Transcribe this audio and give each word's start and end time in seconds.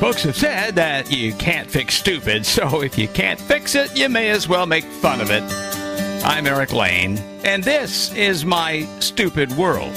Folks 0.00 0.22
have 0.22 0.36
said 0.36 0.76
that 0.76 1.10
you 1.10 1.32
can't 1.34 1.68
fix 1.68 1.96
stupid, 1.96 2.46
so 2.46 2.82
if 2.82 2.96
you 2.96 3.08
can't 3.08 3.40
fix 3.40 3.74
it, 3.74 3.98
you 3.98 4.08
may 4.08 4.30
as 4.30 4.48
well 4.48 4.64
make 4.64 4.84
fun 4.84 5.20
of 5.20 5.32
it. 5.32 5.42
I'm 6.24 6.46
Eric 6.46 6.72
Lane, 6.72 7.18
and 7.42 7.64
this 7.64 8.14
is 8.14 8.44
my 8.44 8.86
stupid 9.00 9.50
world. 9.56 9.92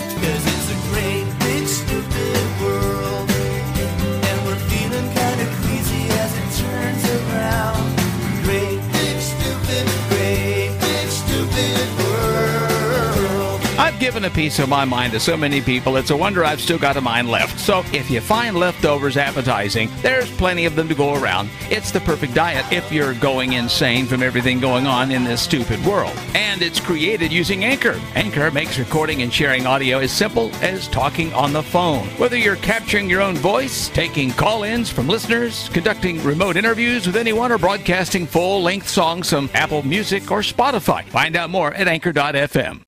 Given 14.11 14.29
a 14.29 14.35
piece 14.35 14.59
of 14.59 14.67
my 14.67 14.83
mind 14.83 15.13
to 15.13 15.21
so 15.21 15.37
many 15.37 15.61
people, 15.61 15.95
it's 15.95 16.09
a 16.09 16.17
wonder 16.17 16.43
I've 16.43 16.59
still 16.59 16.77
got 16.77 16.97
a 16.97 17.01
mind 17.01 17.29
left. 17.29 17.57
So 17.57 17.79
if 17.93 18.11
you 18.11 18.19
find 18.19 18.57
leftovers 18.57 19.15
appetizing, 19.15 19.89
there's 20.01 20.29
plenty 20.31 20.65
of 20.65 20.75
them 20.75 20.89
to 20.89 20.95
go 20.95 21.13
around. 21.13 21.49
It's 21.69 21.91
the 21.91 22.01
perfect 22.01 22.33
diet 22.33 22.65
if 22.73 22.91
you're 22.91 23.13
going 23.13 23.53
insane 23.53 24.07
from 24.07 24.21
everything 24.21 24.59
going 24.59 24.85
on 24.85 25.11
in 25.11 25.23
this 25.23 25.41
stupid 25.41 25.81
world. 25.85 26.11
And 26.35 26.61
it's 26.61 26.81
created 26.81 27.31
using 27.31 27.63
Anchor. 27.63 28.01
Anchor 28.13 28.51
makes 28.51 28.77
recording 28.77 29.21
and 29.21 29.31
sharing 29.31 29.65
audio 29.65 29.99
as 29.99 30.11
simple 30.11 30.53
as 30.55 30.89
talking 30.89 31.31
on 31.31 31.53
the 31.53 31.63
phone. 31.63 32.05
Whether 32.17 32.35
you're 32.37 32.57
capturing 32.57 33.09
your 33.09 33.21
own 33.21 33.37
voice, 33.37 33.87
taking 33.87 34.31
call 34.31 34.63
ins 34.63 34.89
from 34.89 35.07
listeners, 35.07 35.69
conducting 35.69 36.21
remote 36.21 36.57
interviews 36.57 37.07
with 37.07 37.15
anyone, 37.15 37.49
or 37.49 37.57
broadcasting 37.57 38.27
full 38.27 38.61
length 38.61 38.89
songs 38.89 39.29
from 39.29 39.49
Apple 39.53 39.83
Music 39.83 40.29
or 40.31 40.41
Spotify. 40.41 41.05
Find 41.05 41.37
out 41.37 41.49
more 41.49 41.73
at 41.73 41.87
anchor.fm. 41.87 42.81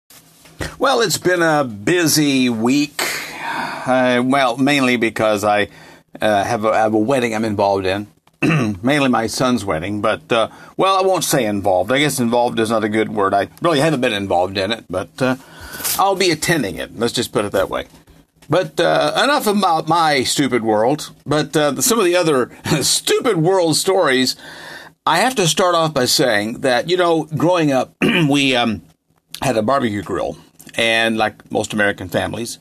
Well, 0.79 1.01
it's 1.01 1.17
been 1.17 1.41
a 1.41 1.63
busy 1.63 2.49
week. 2.49 3.01
Uh, 3.85 4.21
well, 4.25 4.57
mainly 4.57 4.97
because 4.97 5.43
I 5.43 5.69
uh, 6.21 6.43
have, 6.43 6.65
a, 6.65 6.73
have, 6.73 6.93
a, 6.93 6.97
wedding 6.97 7.35
I'm 7.35 7.45
involved 7.45 7.85
in. 7.85 8.07
mainly 8.41 9.09
my 9.09 9.27
son's 9.27 9.63
wedding, 9.63 10.01
but, 10.01 10.31
uh, 10.31 10.49
well, 10.75 10.97
I 10.97 11.01
won't 11.01 11.23
say 11.23 11.45
involved. 11.45 11.91
I 11.91 11.99
guess 11.99 12.19
involved 12.19 12.59
is 12.59 12.69
not 12.69 12.83
a 12.83 12.89
good 12.89 13.09
word. 13.09 13.33
I 13.33 13.49
really 13.61 13.79
haven't 13.79 14.01
been 14.01 14.13
involved 14.13 14.57
in 14.57 14.71
it, 14.71 14.85
but 14.89 15.21
uh, 15.21 15.37
I'll 15.97 16.15
be 16.15 16.31
attending 16.31 16.75
it. 16.75 16.97
Let's 16.97 17.13
just 17.13 17.31
put 17.31 17.45
it 17.45 17.53
that 17.53 17.69
way. 17.69 17.87
But 18.49 18.79
uh, 18.79 19.13
enough 19.23 19.47
about 19.47 19.87
my 19.87 20.23
stupid 20.23 20.63
world. 20.63 21.11
But 21.25 21.55
uh, 21.55 21.81
some 21.81 21.99
of 21.99 22.05
the 22.05 22.15
other 22.15 22.51
stupid 22.81 23.37
world 23.37 23.77
stories, 23.77 24.35
I 25.05 25.19
have 25.19 25.35
to 25.35 25.47
start 25.47 25.75
off 25.75 25.93
by 25.93 26.05
saying 26.05 26.61
that, 26.61 26.89
you 26.89 26.97
know, 26.97 27.23
growing 27.23 27.71
up, 27.71 27.95
we 28.01 28.55
um, 28.55 28.81
had 29.41 29.57
a 29.57 29.61
barbecue 29.61 30.01
grill 30.01 30.37
and 30.75 31.17
like 31.17 31.51
most 31.51 31.73
American 31.73 32.09
families, 32.09 32.59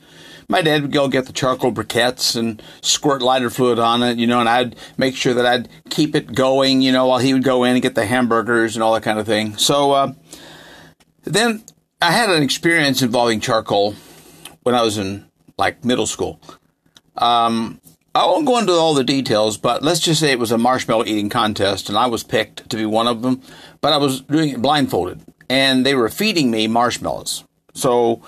my 0.49 0.61
dad 0.61 0.81
would 0.81 0.91
go 0.91 1.07
get 1.07 1.25
the 1.25 1.33
charcoal 1.33 1.71
briquettes 1.71 2.35
and 2.35 2.61
squirt 2.81 3.21
lighter 3.21 3.49
fluid 3.49 3.79
on 3.79 4.03
it, 4.03 4.17
you 4.17 4.27
know, 4.27 4.39
and 4.39 4.49
I'd 4.49 4.75
make 4.97 5.15
sure 5.15 5.33
that 5.33 5.45
I'd 5.45 5.69
keep 5.89 6.15
it 6.15 6.33
going, 6.33 6.81
you 6.81 6.91
know, 6.91 7.07
while 7.07 7.19
he 7.19 7.33
would 7.33 7.43
go 7.43 7.63
in 7.63 7.73
and 7.73 7.81
get 7.81 7.95
the 7.95 8.05
hamburgers 8.05 8.75
and 8.75 8.83
all 8.83 8.93
that 8.93 9.03
kind 9.03 9.19
of 9.19 9.25
thing. 9.25 9.57
So 9.57 9.91
uh, 9.91 10.13
then 11.23 11.63
I 12.01 12.11
had 12.11 12.29
an 12.29 12.43
experience 12.43 13.01
involving 13.01 13.39
charcoal 13.39 13.95
when 14.63 14.75
I 14.75 14.81
was 14.81 14.97
in 14.97 15.25
like 15.57 15.85
middle 15.85 16.07
school. 16.07 16.39
Um, 17.17 17.79
I 18.15 18.25
won't 18.25 18.45
go 18.45 18.59
into 18.59 18.73
all 18.73 18.93
the 18.93 19.03
details, 19.03 19.57
but 19.57 19.81
let's 19.81 19.99
just 19.99 20.19
say 20.19 20.31
it 20.31 20.39
was 20.39 20.51
a 20.51 20.57
marshmallow 20.57 21.05
eating 21.05 21.29
contest, 21.29 21.89
and 21.89 21.97
I 21.97 22.07
was 22.07 22.23
picked 22.23 22.69
to 22.69 22.77
be 22.77 22.85
one 22.85 23.07
of 23.07 23.21
them. 23.23 23.41
But 23.81 23.93
I 23.93 23.97
was 23.97 24.21
doing 24.21 24.49
it 24.49 24.61
blindfolded, 24.61 25.21
and 25.49 25.83
they 25.83 25.95
were 25.95 26.09
feeding 26.09 26.51
me 26.51 26.67
marshmallows. 26.67 27.43
So 27.73 28.21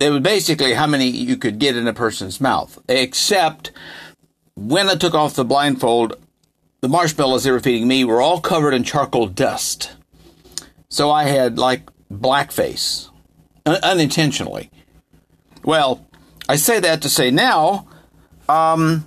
it 0.00 0.10
was 0.10 0.20
basically 0.20 0.74
how 0.74 0.86
many 0.86 1.08
you 1.08 1.36
could 1.36 1.58
get 1.58 1.76
in 1.76 1.86
a 1.86 1.92
person's 1.92 2.40
mouth. 2.40 2.78
Except 2.88 3.70
when 4.54 4.88
I 4.88 4.94
took 4.94 5.14
off 5.14 5.34
the 5.34 5.44
blindfold, 5.44 6.16
the 6.80 6.88
marshmallows 6.88 7.44
they 7.44 7.50
were 7.50 7.60
feeding 7.60 7.86
me 7.86 8.04
were 8.04 8.20
all 8.20 8.40
covered 8.40 8.74
in 8.74 8.84
charcoal 8.84 9.26
dust. 9.26 9.92
So 10.88 11.10
I 11.10 11.24
had 11.24 11.58
like 11.58 11.88
blackface, 12.12 13.08
un- 13.64 13.78
unintentionally. 13.82 14.70
Well, 15.64 16.04
I 16.48 16.56
say 16.56 16.80
that 16.80 17.02
to 17.02 17.08
say 17.08 17.30
now, 17.30 17.86
um, 18.48 19.06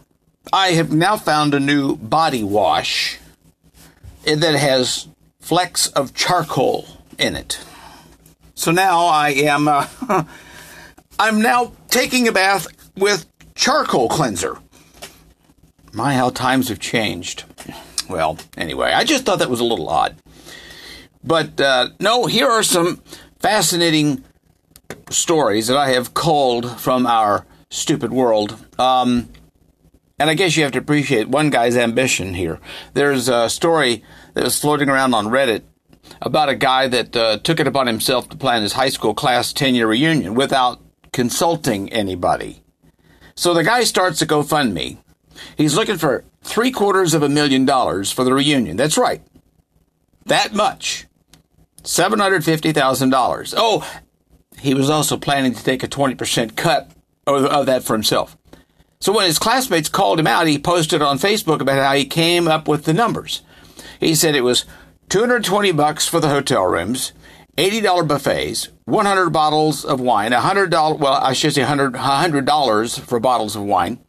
I 0.54 0.70
have 0.70 0.92
now 0.92 1.18
found 1.18 1.54
a 1.54 1.60
new 1.60 1.96
body 1.98 2.44
wash 2.44 3.20
that 4.24 4.56
has 4.56 5.08
flecks 5.40 5.88
of 5.88 6.14
charcoal 6.14 6.88
in 7.20 7.36
it. 7.36 7.60
So 8.56 8.72
now 8.72 9.06
I 9.06 9.30
am, 9.30 9.68
uh, 9.68 9.88
I'm 11.20 11.42
now 11.42 11.74
taking 11.90 12.28
a 12.28 12.32
bath 12.32 12.68
with 12.98 13.26
charcoal 13.54 14.10
cleanser. 14.10 14.58
My, 15.94 16.16
how 16.16 16.30
times 16.30 16.70
have 16.70 16.80
changed. 16.80 17.44
Well, 18.10 18.38
anyway, 18.58 18.92
I 18.92 19.04
just 19.04 19.26
thought 19.26 19.40
that 19.40 19.50
was 19.50 19.60
a 19.60 19.66
little 19.66 19.90
odd. 19.90 20.16
But 21.24 21.60
uh, 21.60 21.90
no, 22.00 22.26
here 22.26 22.48
are 22.48 22.64
some 22.64 23.02
fascinating 23.40 24.24
stories 25.10 25.68
that 25.68 25.78
I 25.78 25.90
have 25.90 26.14
culled 26.14 26.80
from 26.80 27.06
our 27.06 27.46
stupid 27.70 28.12
world. 28.12 28.58
Um, 28.80 29.30
and 30.20 30.30
I 30.30 30.34
guess 30.34 30.56
you 30.56 30.64
have 30.64 30.72
to 30.74 30.80
appreciate 30.80 31.28
one 31.28 31.50
guy's 31.50 31.76
ambition 31.76 32.34
here. 32.34 32.60
There's 32.94 33.28
a 33.28 33.50
story 33.50 34.04
that 34.34 34.44
was 34.44 34.60
floating 34.60 34.90
around 34.90 35.14
on 35.14 35.28
Reddit 35.28 35.64
about 36.22 36.50
a 36.50 36.56
guy 36.56 36.88
that 36.88 37.16
uh, 37.16 37.38
took 37.38 37.60
it 37.60 37.68
upon 37.68 37.88
himself 37.88 38.30
to 38.30 38.38
plan 38.38 38.62
his 38.62 38.74
high 38.74 38.90
school 38.90 39.14
class 39.14 39.54
10 39.54 39.76
year 39.76 39.88
reunion 39.88 40.36
without 40.36 40.80
consulting 41.12 41.92
anybody. 41.92 42.62
So 43.36 43.54
the 43.54 43.64
guy 43.64 43.84
starts 43.84 44.22
a 44.22 44.28
GoFundMe. 44.28 44.98
He's 45.58 45.76
looking 45.76 45.98
for 45.98 46.24
three 46.42 46.72
quarters 46.72 47.14
of 47.14 47.24
a 47.24 47.30
million 47.30 47.66
dollars 47.66 48.12
for 48.12 48.24
the 48.24 48.34
reunion. 48.34 48.78
That's 48.78 48.98
right. 48.98 49.22
That 50.26 50.54
much. 50.54 51.06
$750,000. 51.84 53.54
Oh, 53.56 54.00
he 54.60 54.74
was 54.74 54.90
also 54.90 55.18
planning 55.18 55.54
to 55.54 55.64
take 55.64 55.84
a 55.84 55.88
20% 55.88 56.56
cut 56.56 56.92
of, 57.28 57.46
of 57.46 57.66
that 57.66 57.84
for 57.84 57.94
himself. 57.94 58.38
So 59.00 59.14
when 59.14 59.26
his 59.26 59.38
classmates 59.38 59.90
called 59.90 60.20
him 60.20 60.28
out, 60.28 60.48
he 60.48 60.58
posted 60.58 61.02
on 61.02 61.20
Facebook 61.20 61.62
about 61.62 61.84
how 61.84 61.94
he 61.94 62.06
came 62.06 62.48
up 62.48 62.68
with 62.68 62.86
the 62.86 62.94
numbers. 62.94 63.42
He 64.00 64.16
said 64.16 64.36
it 64.36 64.42
was 64.42 64.66
220 65.10 65.72
bucks 65.72 66.08
for 66.08 66.20
the 66.20 66.30
hotel 66.30 66.66
rooms, 66.66 67.14
$80 67.58 68.08
buffets, 68.08 68.70
100 68.86 69.30
bottles 69.30 69.86
of 69.86 70.00
wine, 70.00 70.32
$100, 70.32 71.00
well, 71.00 71.14
I 71.14 71.34
should 71.34 71.54
say 71.54 71.62
$100, 71.62 71.94
$100 71.94 73.00
for 73.00 73.20
bottles 73.20 73.56
of 73.56 73.64
wine, 73.64 74.00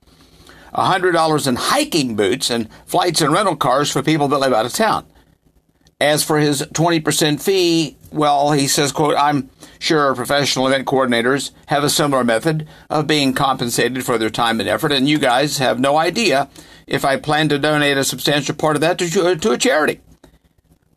$100 0.75 1.47
in 1.47 1.57
hiking 1.57 2.17
boots 2.17 2.51
and 2.51 2.69
flights 2.87 3.21
and 3.21 3.33
rental 3.33 3.57
cars 3.57 3.91
for 3.91 4.03
people 4.03 4.29
that 4.29 4.39
live 4.39 4.53
out 4.53 4.67
of 4.67 4.73
town. 4.73 5.07
As 6.01 6.25
for 6.25 6.39
his 6.39 6.63
20% 6.63 7.41
fee, 7.43 7.97
well, 8.11 8.53
he 8.53 8.67
says, 8.67 8.93
quote, 8.93 9.17
I'm 9.17 9.51
sure 9.79 10.15
professional 10.15 10.67
event 10.67 10.87
coordinators 10.87 11.53
have 11.67 11.85
a 11.85 11.91
similar 11.91 12.25
method 12.25 12.67
of 12.91 13.07
being 13.07 13.33
compensated 13.33 14.05
for 14.05 14.19
their 14.19 14.31
time 14.31 14.61
and 14.61 14.69
effort, 14.69 14.93
and 14.93 15.09
you 15.09 15.19
guys 15.19 15.59
have 15.59 15.79
no 15.79 15.97
idea 15.97 16.49
if 16.87 17.05
I 17.05 17.17
plan 17.17 17.49
to 17.51 17.59
donate 17.59 17.97
a 17.97 18.05
substantial 18.05 18.55
part 18.55 18.77
of 18.77 18.81
that 18.81 18.99
to, 18.99 19.37
to 19.37 19.51
a 19.53 19.59
charity. 19.59 20.01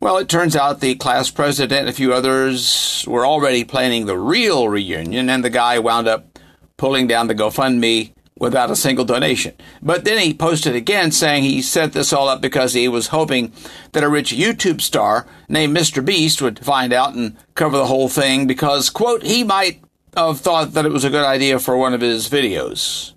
Well, 0.02 0.18
it 0.18 0.30
turns 0.30 0.56
out 0.56 0.80
the 0.80 0.96
class 0.96 1.30
president 1.30 1.82
and 1.82 1.90
a 1.90 1.94
few 1.94 2.14
others 2.14 3.04
were 3.06 3.26
already 3.26 3.66
planning 3.66 4.06
the 4.06 4.18
real 4.18 4.70
reunion, 4.70 5.30
and 5.30 5.44
the 5.44 5.50
guy 5.50 5.78
wound 5.78 6.08
up 6.08 6.40
pulling 6.78 7.06
down 7.06 7.28
the 7.28 7.36
GoFundMe 7.36 8.14
without 8.38 8.72
a 8.72 8.78
single 8.78 9.04
donation. 9.04 9.54
But 9.82 10.06
then 10.06 10.18
he 10.24 10.34
posted 10.34 10.74
again 10.74 11.12
saying 11.12 11.44
he 11.44 11.62
set 11.62 11.92
this 11.92 12.14
all 12.14 12.30
up 12.30 12.40
because 12.40 12.72
he 12.72 12.88
was 12.88 13.08
hoping 13.08 13.52
that 13.92 14.04
a 14.04 14.10
rich 14.10 14.32
YouTube 14.32 14.80
star 14.80 15.28
named 15.50 15.76
Mr. 15.76 16.04
Beast 16.04 16.42
would 16.42 16.60
find 16.60 16.94
out 16.94 17.14
and 17.14 17.36
cover 17.56 17.76
the 17.76 17.88
whole 17.88 18.08
thing 18.08 18.48
because, 18.48 18.90
quote, 18.90 19.24
he 19.24 19.44
might 19.44 19.82
have 20.16 20.40
thought 20.40 20.72
that 20.74 20.86
it 20.86 20.94
was 20.94 21.04
a 21.04 21.10
good 21.10 21.26
idea 21.26 21.60
for 21.60 21.78
one 21.78 21.94
of 21.94 22.00
his 22.00 22.30
videos. 22.30 23.14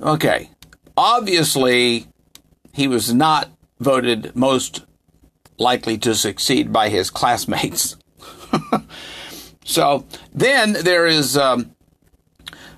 Okay. 0.00 0.48
Obviously, 0.96 2.06
he 2.72 2.88
was 2.88 3.12
not 3.12 3.50
voted 3.78 4.34
most 4.34 4.86
likely 5.62 5.96
to 5.98 6.14
succeed 6.14 6.72
by 6.72 6.88
his 6.88 7.10
classmates. 7.10 7.96
so 9.64 10.04
then 10.34 10.74
there 10.74 11.06
is 11.06 11.36
um, 11.36 11.74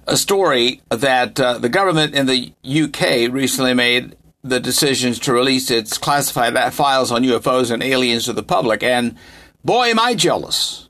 a 0.07 0.17
story 0.17 0.83
that 0.91 1.41
uh, 1.41 1.59
the 1.59 1.69
government 1.69 2.15
in 2.15 2.27
the 2.27 2.53
UK 2.65 3.33
recently 3.33 3.75
made 3.75 4.17
the 4.43 4.61
decisions 4.61 5.19
to 5.19 5.33
release 5.33 5.71
its 5.71 5.97
classified 5.97 6.55
files 6.75 7.11
on 7.11 7.23
UFOs 7.23 7.71
and 7.71 7.83
aliens 7.83 8.27
to 8.27 8.33
the 8.33 8.43
public, 8.43 8.83
and 8.83 9.17
boy, 9.65 9.87
am 9.87 9.99
I 9.99 10.15
jealous. 10.15 10.89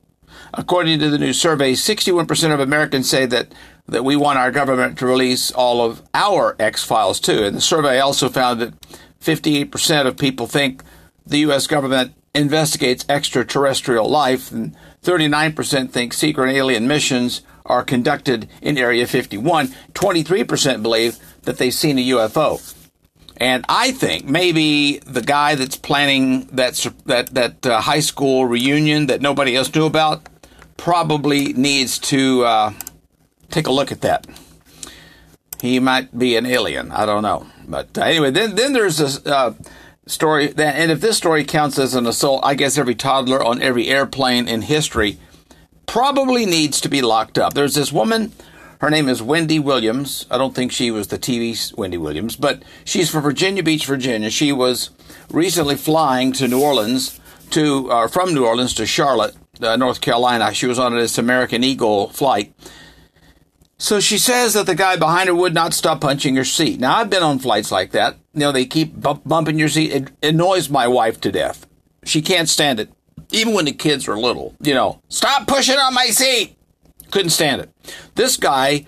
According 0.52 1.00
to 1.00 1.10
the 1.10 1.18
new 1.18 1.32
survey, 1.32 1.72
61% 1.72 2.54
of 2.54 2.60
Americans 2.60 3.08
say 3.08 3.26
that, 3.26 3.52
that 3.86 4.04
we 4.04 4.14
want 4.14 4.38
our 4.38 4.52
government 4.52 4.98
to 4.98 5.06
release 5.06 5.50
all 5.50 5.84
of 5.84 6.02
our 6.14 6.54
X 6.60 6.84
files 6.84 7.18
too. 7.18 7.44
And 7.44 7.56
the 7.56 7.60
survey 7.60 7.98
also 7.98 8.28
found 8.28 8.60
that 8.60 8.80
58% 9.20 10.06
of 10.06 10.16
people 10.16 10.46
think 10.46 10.82
the 11.26 11.38
U.S. 11.38 11.66
government 11.66 12.14
investigates 12.34 13.04
extraterrestrial 13.08 14.08
life, 14.08 14.50
and 14.50 14.76
39% 15.02 15.90
think 15.90 16.12
secret 16.12 16.52
alien 16.52 16.88
missions 16.88 17.42
are 17.64 17.84
conducted 17.84 18.48
in 18.60 18.76
Area 18.76 19.06
51. 19.06 19.68
23% 19.94 20.82
believe 20.82 21.18
that 21.42 21.58
they've 21.58 21.72
seen 21.72 21.98
a 21.98 22.08
UFO. 22.08 22.74
And 23.36 23.64
I 23.68 23.92
think 23.92 24.26
maybe 24.26 24.98
the 24.98 25.22
guy 25.22 25.56
that's 25.56 25.76
planning 25.76 26.46
that 26.52 26.74
that 27.06 27.34
that 27.34 27.66
uh, 27.66 27.80
high 27.80 28.00
school 28.00 28.46
reunion 28.46 29.06
that 29.06 29.20
nobody 29.20 29.56
else 29.56 29.74
knew 29.74 29.86
about 29.86 30.28
probably 30.76 31.52
needs 31.52 31.98
to 31.98 32.44
uh, 32.44 32.72
take 33.50 33.66
a 33.66 33.72
look 33.72 33.90
at 33.90 34.02
that. 34.02 34.26
He 35.60 35.80
might 35.80 36.16
be 36.16 36.36
an 36.36 36.46
alien. 36.46 36.92
I 36.92 37.06
don't 37.06 37.22
know. 37.22 37.46
But 37.66 37.98
uh, 37.98 38.02
anyway, 38.02 38.30
then 38.30 38.54
then 38.54 38.72
there's 38.72 39.00
a 39.00 39.28
uh, 39.28 39.54
story 40.06 40.52
and 40.56 40.90
if 40.90 41.00
this 41.00 41.16
story 41.16 41.44
counts 41.44 41.78
as 41.78 41.94
an 41.94 42.06
assault, 42.06 42.40
I 42.44 42.54
guess 42.54 42.78
every 42.78 42.94
toddler 42.94 43.42
on 43.42 43.62
every 43.62 43.88
airplane 43.88 44.48
in 44.48 44.62
history 44.62 45.18
probably 45.86 46.46
needs 46.46 46.80
to 46.82 46.88
be 46.88 47.02
locked 47.02 47.38
up. 47.38 47.54
There's 47.54 47.74
this 47.74 47.92
woman. 47.92 48.32
Her 48.80 48.90
name 48.90 49.08
is 49.08 49.22
Wendy 49.22 49.58
Williams. 49.58 50.26
I 50.30 50.36
don't 50.36 50.54
think 50.54 50.72
she 50.72 50.90
was 50.90 51.08
the 51.08 51.18
TV 51.18 51.74
Wendy 51.78 51.96
Williams, 51.96 52.36
but 52.36 52.62
she's 52.84 53.10
from 53.10 53.22
Virginia 53.22 53.62
Beach, 53.62 53.86
Virginia. 53.86 54.30
She 54.30 54.52
was 54.52 54.90
recently 55.30 55.76
flying 55.76 56.32
to 56.34 56.48
New 56.48 56.60
Orleans 56.60 57.18
to 57.50 57.90
uh, 57.90 58.08
from 58.08 58.34
New 58.34 58.44
Orleans 58.44 58.74
to 58.74 58.86
Charlotte, 58.86 59.34
uh, 59.62 59.76
North 59.76 60.00
Carolina. 60.00 60.52
She 60.52 60.66
was 60.66 60.78
on 60.78 60.94
this 60.94 61.16
American 61.16 61.64
Eagle 61.64 62.08
flight. 62.08 62.52
So 63.78 64.00
she 64.00 64.18
says 64.18 64.54
that 64.54 64.66
the 64.66 64.74
guy 64.74 64.96
behind 64.96 65.28
her 65.28 65.34
would 65.34 65.54
not 65.54 65.74
stop 65.74 66.00
punching 66.00 66.36
her 66.36 66.44
seat. 66.44 66.78
Now 66.80 66.96
I've 66.96 67.10
been 67.10 67.22
on 67.22 67.38
flights 67.38 67.72
like 67.72 67.90
that. 67.90 68.16
You 68.32 68.40
know, 68.40 68.52
they 68.52 68.66
keep 68.66 69.00
bump, 69.00 69.22
bumping 69.26 69.58
your 69.58 69.68
seat. 69.68 69.92
It 69.92 70.10
annoys 70.22 70.70
my 70.70 70.86
wife 70.86 71.20
to 71.22 71.32
death. 71.32 71.66
She 72.04 72.22
can't 72.22 72.48
stand 72.48 72.80
it. 72.80 72.92
Even 73.32 73.54
when 73.54 73.64
the 73.64 73.72
kids 73.72 74.06
are 74.06 74.18
little, 74.18 74.54
you 74.60 74.74
know, 74.74 75.00
stop 75.08 75.46
pushing 75.46 75.76
on 75.76 75.94
my 75.94 76.06
seat. 76.06 76.56
Couldn't 77.10 77.30
stand 77.30 77.62
it. 77.62 77.70
This 78.14 78.36
guy 78.36 78.86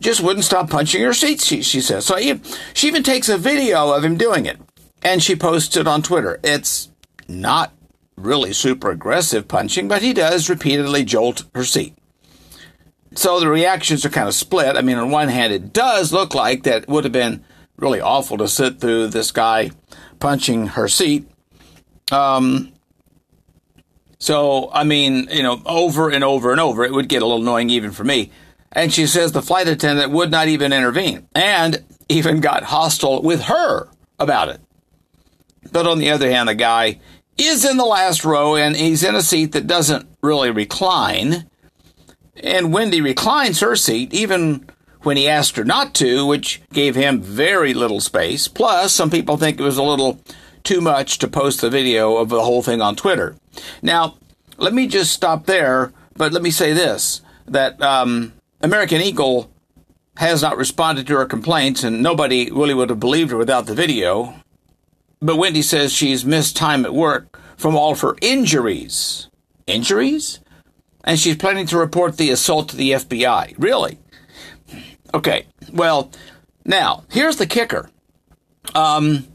just 0.00 0.20
wouldn't 0.20 0.44
stop 0.44 0.70
punching 0.70 1.02
her 1.02 1.14
seat, 1.14 1.40
she, 1.40 1.62
she 1.62 1.80
says. 1.80 2.06
So 2.06 2.16
he, 2.16 2.40
she 2.74 2.86
even 2.86 3.02
takes 3.02 3.28
a 3.28 3.38
video 3.38 3.92
of 3.92 4.04
him 4.04 4.16
doing 4.16 4.46
it 4.46 4.58
and 5.02 5.22
she 5.22 5.34
posts 5.34 5.76
it 5.76 5.88
on 5.88 6.02
Twitter. 6.02 6.38
It's 6.44 6.90
not 7.28 7.72
really 8.16 8.52
super 8.52 8.90
aggressive 8.90 9.48
punching, 9.48 9.88
but 9.88 10.02
he 10.02 10.12
does 10.12 10.48
repeatedly 10.48 11.04
jolt 11.04 11.44
her 11.54 11.64
seat. 11.64 11.97
So 13.18 13.40
the 13.40 13.48
reactions 13.48 14.04
are 14.04 14.10
kind 14.10 14.28
of 14.28 14.34
split. 14.34 14.76
I 14.76 14.80
mean, 14.80 14.96
on 14.96 15.10
one 15.10 15.26
hand, 15.26 15.52
it 15.52 15.72
does 15.72 16.12
look 16.12 16.36
like 16.36 16.62
that 16.62 16.86
would 16.86 17.02
have 17.02 17.12
been 17.12 17.44
really 17.76 18.00
awful 18.00 18.38
to 18.38 18.46
sit 18.46 18.78
through 18.78 19.08
this 19.08 19.32
guy 19.32 19.72
punching 20.20 20.68
her 20.68 20.86
seat. 20.86 21.28
Um, 22.12 22.72
so, 24.20 24.70
I 24.72 24.84
mean, 24.84 25.26
you 25.32 25.42
know, 25.42 25.60
over 25.66 26.10
and 26.10 26.22
over 26.22 26.52
and 26.52 26.60
over, 26.60 26.84
it 26.84 26.92
would 26.92 27.08
get 27.08 27.22
a 27.22 27.26
little 27.26 27.42
annoying 27.42 27.70
even 27.70 27.90
for 27.90 28.04
me. 28.04 28.30
And 28.70 28.94
she 28.94 29.08
says 29.08 29.32
the 29.32 29.42
flight 29.42 29.66
attendant 29.66 30.12
would 30.12 30.30
not 30.30 30.46
even 30.46 30.72
intervene 30.72 31.26
and 31.34 31.84
even 32.08 32.40
got 32.40 32.62
hostile 32.62 33.20
with 33.20 33.42
her 33.42 33.88
about 34.20 34.48
it. 34.48 34.60
But 35.72 35.88
on 35.88 35.98
the 35.98 36.10
other 36.10 36.30
hand, 36.30 36.48
the 36.48 36.54
guy 36.54 37.00
is 37.36 37.64
in 37.64 37.78
the 37.78 37.84
last 37.84 38.24
row 38.24 38.54
and 38.54 38.76
he's 38.76 39.02
in 39.02 39.16
a 39.16 39.22
seat 39.22 39.50
that 39.52 39.66
doesn't 39.66 40.08
really 40.22 40.52
recline. 40.52 41.50
And 42.42 42.72
Wendy 42.72 43.00
reclines 43.00 43.60
her 43.60 43.76
seat 43.76 44.12
even 44.12 44.68
when 45.02 45.16
he 45.16 45.28
asked 45.28 45.56
her 45.56 45.64
not 45.64 45.94
to, 45.94 46.26
which 46.26 46.60
gave 46.72 46.94
him 46.94 47.20
very 47.20 47.74
little 47.74 48.00
space. 48.00 48.48
Plus, 48.48 48.92
some 48.92 49.10
people 49.10 49.36
think 49.36 49.58
it 49.58 49.64
was 49.64 49.78
a 49.78 49.82
little 49.82 50.20
too 50.64 50.80
much 50.80 51.18
to 51.18 51.28
post 51.28 51.60
the 51.60 51.70
video 51.70 52.16
of 52.16 52.28
the 52.28 52.42
whole 52.42 52.62
thing 52.62 52.80
on 52.80 52.96
Twitter. 52.96 53.36
Now, 53.82 54.16
let 54.56 54.74
me 54.74 54.86
just 54.86 55.12
stop 55.12 55.46
there, 55.46 55.92
but 56.14 56.32
let 56.32 56.42
me 56.42 56.50
say 56.50 56.72
this 56.72 57.22
that 57.46 57.80
um, 57.80 58.32
American 58.60 59.00
Eagle 59.00 59.50
has 60.18 60.42
not 60.42 60.58
responded 60.58 61.06
to 61.06 61.16
her 61.16 61.24
complaints, 61.24 61.84
and 61.84 62.02
nobody 62.02 62.50
really 62.50 62.74
would 62.74 62.90
have 62.90 63.00
believed 63.00 63.30
her 63.30 63.36
without 63.36 63.66
the 63.66 63.74
video. 63.74 64.34
But 65.20 65.36
Wendy 65.36 65.62
says 65.62 65.92
she's 65.92 66.24
missed 66.24 66.56
time 66.56 66.84
at 66.84 66.92
work 66.92 67.40
from 67.56 67.76
all 67.76 67.92
of 67.92 68.00
her 68.00 68.16
injuries. 68.20 69.28
Injuries? 69.66 70.40
And 71.04 71.18
she's 71.18 71.36
planning 71.36 71.66
to 71.66 71.78
report 71.78 72.16
the 72.16 72.30
assault 72.30 72.70
to 72.70 72.76
the 72.76 72.92
FBI. 72.92 73.54
Really? 73.58 73.98
Okay, 75.14 75.46
well, 75.72 76.10
now, 76.64 77.04
here's 77.10 77.36
the 77.36 77.46
kicker. 77.46 77.88
Um, 78.74 79.26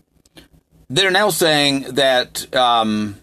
they're 0.90 1.10
now 1.10 1.30
saying 1.30 1.96
that 1.96 2.54
um, 2.56 3.16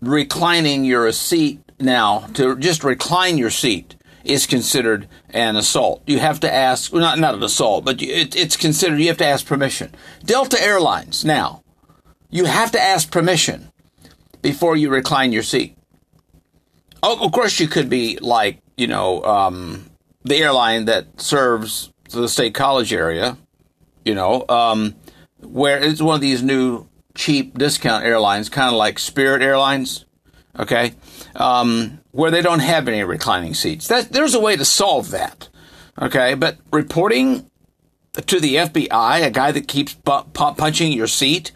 reclining 0.00 0.84
your 0.84 1.10
seat 1.10 1.60
now, 1.80 2.20
to 2.34 2.56
just 2.56 2.84
recline 2.84 3.38
your 3.38 3.50
seat, 3.50 3.96
is 4.24 4.46
considered 4.46 5.08
an 5.30 5.56
assault. 5.56 6.02
You 6.06 6.20
have 6.20 6.40
to 6.40 6.52
ask, 6.52 6.92
well, 6.92 7.02
not, 7.02 7.18
not 7.18 7.34
an 7.34 7.42
assault, 7.42 7.84
but 7.84 8.00
it, 8.00 8.36
it's 8.36 8.56
considered, 8.56 9.00
you 9.00 9.08
have 9.08 9.16
to 9.18 9.26
ask 9.26 9.44
permission. 9.44 9.92
Delta 10.24 10.62
Airlines, 10.62 11.24
now, 11.24 11.64
you 12.30 12.44
have 12.44 12.70
to 12.72 12.80
ask 12.80 13.10
permission 13.10 13.72
before 14.40 14.76
you 14.76 14.90
recline 14.90 15.32
your 15.32 15.42
seat. 15.42 15.76
Oh, 17.02 17.24
of 17.24 17.32
course, 17.32 17.58
you 17.58 17.66
could 17.66 17.88
be 17.88 18.18
like, 18.20 18.60
you 18.76 18.86
know, 18.86 19.24
um, 19.24 19.90
the 20.24 20.36
airline 20.36 20.84
that 20.84 21.20
serves 21.20 21.92
the 22.10 22.28
state 22.28 22.54
college 22.54 22.92
area, 22.92 23.36
you 24.04 24.14
know, 24.14 24.44
um, 24.48 24.94
where 25.40 25.82
it's 25.82 26.00
one 26.00 26.14
of 26.14 26.20
these 26.20 26.42
new 26.42 26.86
cheap 27.14 27.58
discount 27.58 28.04
airlines, 28.04 28.48
kind 28.48 28.68
of 28.68 28.74
like 28.74 28.98
Spirit 28.98 29.42
Airlines, 29.42 30.04
okay, 30.58 30.94
um, 31.34 32.00
where 32.12 32.30
they 32.30 32.42
don't 32.42 32.60
have 32.60 32.86
any 32.86 33.02
reclining 33.02 33.54
seats. 33.54 33.88
That, 33.88 34.12
there's 34.12 34.34
a 34.34 34.40
way 34.40 34.56
to 34.56 34.64
solve 34.64 35.10
that, 35.10 35.48
okay, 36.00 36.34
but 36.34 36.58
reporting 36.72 37.50
to 38.14 38.38
the 38.38 38.56
FBI, 38.56 39.26
a 39.26 39.30
guy 39.30 39.52
that 39.52 39.66
keeps 39.66 39.94
bu- 39.94 40.24
punching 40.32 40.92
your 40.92 41.06
seat, 41.06 41.50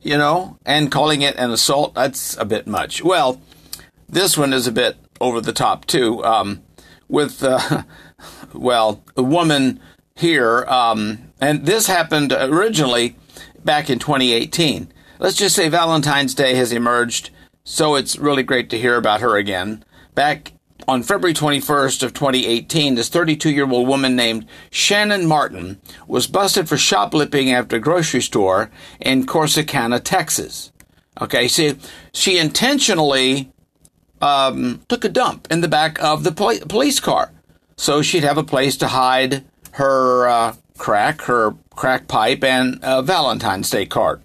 you 0.00 0.16
know, 0.16 0.58
and 0.64 0.90
calling 0.90 1.22
it 1.22 1.36
an 1.36 1.50
assault, 1.50 1.94
that's 1.94 2.36
a 2.38 2.44
bit 2.44 2.66
much. 2.66 3.02
Well, 3.02 3.40
this 4.08 4.36
one 4.36 4.52
is 4.52 4.66
a 4.66 4.72
bit 4.72 4.96
over 5.20 5.40
the 5.40 5.52
top 5.52 5.84
too. 5.86 6.24
Um, 6.24 6.62
with 7.08 7.42
uh, 7.42 7.82
well, 8.52 9.02
a 9.16 9.22
woman 9.22 9.80
here, 10.14 10.64
um, 10.64 11.32
and 11.40 11.66
this 11.66 11.86
happened 11.86 12.32
originally 12.32 13.16
back 13.64 13.90
in 13.90 13.98
2018. 13.98 14.92
Let's 15.18 15.36
just 15.36 15.56
say 15.56 15.68
Valentine's 15.68 16.34
Day 16.34 16.54
has 16.54 16.72
emerged, 16.72 17.30
so 17.64 17.94
it's 17.94 18.18
really 18.18 18.42
great 18.42 18.70
to 18.70 18.78
hear 18.78 18.96
about 18.96 19.20
her 19.20 19.36
again. 19.36 19.84
Back 20.14 20.52
on 20.88 21.02
February 21.02 21.34
21st 21.34 22.02
of 22.02 22.12
2018, 22.12 22.94
this 22.94 23.10
32-year-old 23.10 23.88
woman 23.88 24.14
named 24.14 24.46
Shannon 24.70 25.26
Martin 25.26 25.80
was 26.06 26.26
busted 26.26 26.68
for 26.68 26.76
shoplifting 26.76 27.50
after 27.50 27.76
a 27.76 27.80
grocery 27.80 28.22
store 28.22 28.70
in 29.00 29.26
Corsicana, 29.26 30.00
Texas. 30.02 30.70
Okay, 31.20 31.48
see, 31.48 31.76
she 32.12 32.38
intentionally 32.38 33.52
um, 34.20 34.82
took 34.88 35.04
a 35.04 35.08
dump 35.08 35.48
in 35.50 35.60
the 35.60 35.68
back 35.68 36.02
of 36.02 36.24
the 36.24 36.32
pol- 36.32 36.60
police 36.68 37.00
car. 37.00 37.32
So 37.76 38.02
she'd 38.02 38.24
have 38.24 38.38
a 38.38 38.44
place 38.44 38.76
to 38.78 38.88
hide 38.88 39.44
her 39.72 40.28
uh, 40.28 40.54
crack, 40.78 41.22
her 41.22 41.54
crack 41.74 42.08
pipe, 42.08 42.42
and 42.42 42.78
a 42.82 43.02
Valentine's 43.02 43.70
Day 43.70 43.86
card. 43.86 44.22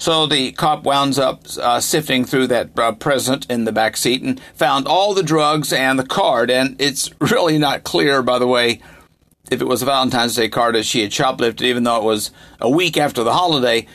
So 0.00 0.26
the 0.26 0.52
cop 0.52 0.84
wounds 0.84 1.18
up 1.18 1.42
uh, 1.60 1.78
sifting 1.80 2.24
through 2.24 2.46
that 2.46 2.76
uh, 2.78 2.92
present 2.92 3.46
in 3.50 3.64
the 3.64 3.72
back 3.72 3.98
seat 3.98 4.22
and 4.22 4.40
found 4.54 4.88
all 4.88 5.12
the 5.12 5.22
drugs 5.22 5.74
and 5.74 5.98
the 5.98 6.06
card. 6.06 6.50
And 6.50 6.80
it's 6.80 7.10
really 7.20 7.58
not 7.58 7.84
clear, 7.84 8.22
by 8.22 8.38
the 8.38 8.46
way, 8.46 8.80
if 9.50 9.60
it 9.60 9.68
was 9.68 9.82
a 9.82 9.86
Valentine's 9.86 10.36
Day 10.36 10.48
card 10.48 10.74
as 10.74 10.86
she 10.86 11.02
had 11.02 11.10
shoplifted, 11.10 11.62
even 11.62 11.82
though 11.82 11.98
it 11.98 12.04
was 12.04 12.30
a 12.60 12.70
week 12.70 12.96
after 12.96 13.22
the 13.22 13.34
holiday 13.34 13.86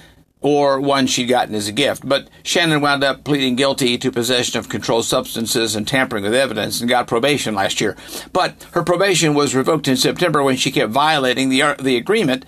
or 0.41 0.79
one 0.79 1.07
she'd 1.07 1.25
gotten 1.25 1.55
as 1.55 1.67
a 1.67 1.71
gift. 1.71 2.07
But 2.07 2.29
Shannon 2.43 2.81
wound 2.81 3.03
up 3.03 3.23
pleading 3.23 3.55
guilty 3.55 3.97
to 3.97 4.11
possession 4.11 4.59
of 4.59 4.69
controlled 4.69 5.05
substances 5.05 5.75
and 5.75 5.87
tampering 5.87 6.23
with 6.23 6.35
evidence 6.35 6.79
and 6.79 6.89
got 6.89 7.07
probation 7.07 7.55
last 7.55 7.81
year. 7.81 7.95
But 8.31 8.65
her 8.73 8.83
probation 8.83 9.33
was 9.33 9.55
revoked 9.55 9.87
in 9.87 9.97
September 9.97 10.43
when 10.43 10.57
she 10.57 10.71
kept 10.71 10.91
violating 10.91 11.49
the, 11.49 11.75
the 11.79 11.97
agreement, 11.97 12.45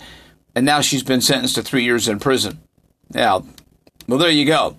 and 0.54 0.64
now 0.64 0.80
she's 0.80 1.02
been 1.02 1.20
sentenced 1.20 1.56
to 1.56 1.62
three 1.62 1.84
years 1.84 2.08
in 2.08 2.20
prison. 2.20 2.60
Now, 3.12 3.44
well, 4.06 4.18
there 4.18 4.30
you 4.30 4.44
go. 4.44 4.76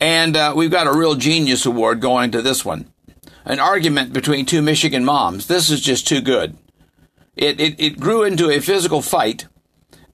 And 0.00 0.36
uh, 0.36 0.52
we've 0.56 0.70
got 0.70 0.86
a 0.86 0.96
real 0.96 1.14
genius 1.14 1.66
award 1.66 2.00
going 2.00 2.30
to 2.32 2.42
this 2.42 2.64
one. 2.64 2.92
An 3.44 3.58
argument 3.58 4.12
between 4.12 4.46
two 4.46 4.62
Michigan 4.62 5.04
moms. 5.04 5.46
This 5.46 5.70
is 5.70 5.80
just 5.80 6.06
too 6.06 6.20
good. 6.20 6.56
It, 7.36 7.60
it, 7.60 7.80
it 7.80 8.00
grew 8.00 8.22
into 8.22 8.50
a 8.50 8.60
physical 8.60 9.02
fight 9.02 9.46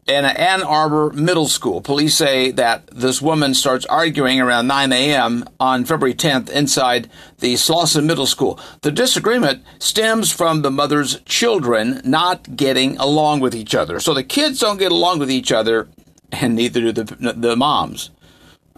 in 0.08 0.24
Ann 0.24 0.62
Arbor 0.62 1.10
Middle 1.10 1.48
School. 1.48 1.82
Police 1.82 2.16
say 2.16 2.50
that 2.52 2.86
this 2.86 3.20
woman 3.20 3.52
starts 3.52 3.84
arguing 3.86 4.40
around 4.40 4.66
9 4.66 4.90
a.m. 4.92 5.44
on 5.60 5.84
February 5.84 6.14
10th 6.14 6.48
inside 6.48 7.10
the 7.40 7.54
Slauson 7.54 8.06
Middle 8.06 8.26
School. 8.26 8.58
The 8.80 8.90
disagreement 8.90 9.62
stems 9.78 10.32
from 10.32 10.62
the 10.62 10.70
mother's 10.70 11.20
children 11.20 12.00
not 12.04 12.56
getting 12.56 12.96
along 12.96 13.40
with 13.40 13.54
each 13.54 13.74
other. 13.74 14.00
So 14.00 14.14
the 14.14 14.24
kids 14.24 14.60
don't 14.60 14.78
get 14.78 14.92
along 14.92 15.18
with 15.18 15.30
each 15.30 15.52
other, 15.52 15.88
and 16.32 16.56
neither 16.56 16.80
do 16.80 16.92
the, 16.92 17.34
the 17.34 17.54
moms. 17.54 18.10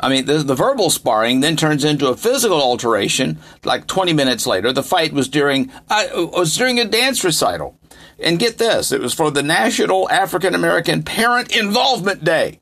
I 0.00 0.08
mean, 0.08 0.25
the, 0.25 0.38
the 0.38 0.54
verbal 0.54 0.90
sparring 0.90 1.40
then 1.40 1.56
turns 1.56 1.84
into 1.84 2.08
a 2.08 2.16
physical 2.16 2.60
alteration. 2.60 3.38
Like 3.64 3.87
20 3.87 4.14
minutes 4.14 4.46
later, 4.46 4.72
the 4.72 4.82
fight 4.82 5.12
was 5.12 5.28
during 5.28 5.70
uh, 5.90 6.06
was 6.32 6.56
during 6.56 6.80
a 6.80 6.87
dance 6.87 7.22
recital 7.22 7.76
And 8.23 8.39
get 8.39 8.59
this, 8.59 8.93
it 8.93 9.00
was 9.00 9.15
for 9.15 9.31
the 9.31 9.43
National 9.43 10.09
African 10.11 10.55
American 10.55 11.03
Parent 11.03 11.57
Involvement 11.57 12.23
Day. 12.23 12.61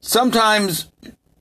Sometimes 0.00 0.90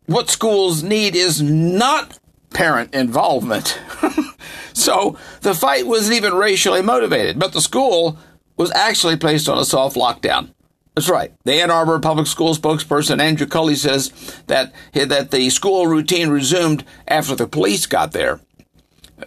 what 0.06 0.30
schools 0.30 0.84
need 0.84 1.16
is 1.16 1.42
not 1.42 2.20
parent 2.54 2.94
involvement. 2.94 3.80
so 4.74 5.18
the 5.42 5.54
fight 5.54 5.88
wasn't 5.88 6.16
even 6.18 6.34
racially 6.34 6.82
motivated, 6.82 7.40
but 7.40 7.54
the 7.54 7.62
school 7.62 8.18
was 8.58 8.72
actually 8.72 9.18
placed 9.18 9.50
on 9.50 9.58
a 9.58 9.66
soft 9.66 9.96
lockdown. 9.96 10.54
That's 10.96 11.10
right. 11.10 11.34
The 11.44 11.56
Ann 11.56 11.72
Arbor 11.72 12.00
Public 12.00 12.28
School 12.28 12.54
spokesperson 12.54 13.20
Andrew 13.20 13.48
Cluley 13.48 13.76
says 13.76 14.12
that 14.46 14.74
that 14.94 15.32
the 15.32 15.50
school 15.50 15.88
routine 15.88 16.30
resumed 16.30 16.86
after 17.08 17.36
the 17.36 17.48
police 17.48 17.88
got 17.88 18.12
there. 18.12 18.42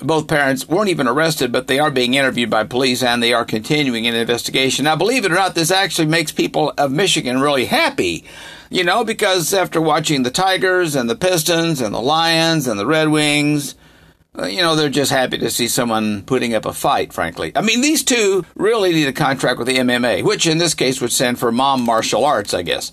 Both 0.00 0.26
parents 0.28 0.68
weren't 0.68 0.90
even 0.90 1.06
arrested, 1.06 1.52
but 1.52 1.68
they 1.68 1.78
are 1.78 1.90
being 1.90 2.14
interviewed 2.14 2.50
by 2.50 2.64
police 2.64 3.02
and 3.02 3.22
they 3.22 3.32
are 3.32 3.44
continuing 3.44 4.06
an 4.06 4.14
investigation. 4.14 4.84
Now, 4.84 4.96
believe 4.96 5.24
it 5.24 5.30
or 5.30 5.36
not, 5.36 5.54
this 5.54 5.70
actually 5.70 6.08
makes 6.08 6.32
people 6.32 6.72
of 6.76 6.90
Michigan 6.90 7.40
really 7.40 7.66
happy. 7.66 8.24
You 8.68 8.82
know, 8.82 9.04
because 9.04 9.54
after 9.54 9.80
watching 9.80 10.24
the 10.24 10.30
Tigers 10.30 10.96
and 10.96 11.08
the 11.08 11.14
Pistons 11.14 11.80
and 11.80 11.94
the 11.94 12.00
Lions 12.00 12.66
and 12.66 12.80
the 12.80 12.86
Red 12.86 13.08
Wings, 13.10 13.76
uh, 14.38 14.46
you 14.46 14.60
know, 14.60 14.74
they're 14.74 14.90
just 14.90 15.12
happy 15.12 15.38
to 15.38 15.50
see 15.50 15.68
someone 15.68 16.22
putting 16.22 16.52
up 16.52 16.66
a 16.66 16.72
fight, 16.72 17.12
frankly. 17.12 17.52
I 17.54 17.62
mean, 17.62 17.80
these 17.80 18.02
two 18.02 18.44
really 18.56 18.92
need 18.92 19.06
a 19.06 19.12
contract 19.12 19.58
with 19.58 19.68
the 19.68 19.78
MMA, 19.78 20.24
which 20.24 20.46
in 20.46 20.58
this 20.58 20.74
case 20.74 21.00
would 21.00 21.12
stand 21.12 21.38
for 21.38 21.52
Mom 21.52 21.82
Martial 21.82 22.24
Arts, 22.24 22.52
I 22.52 22.62
guess. 22.62 22.92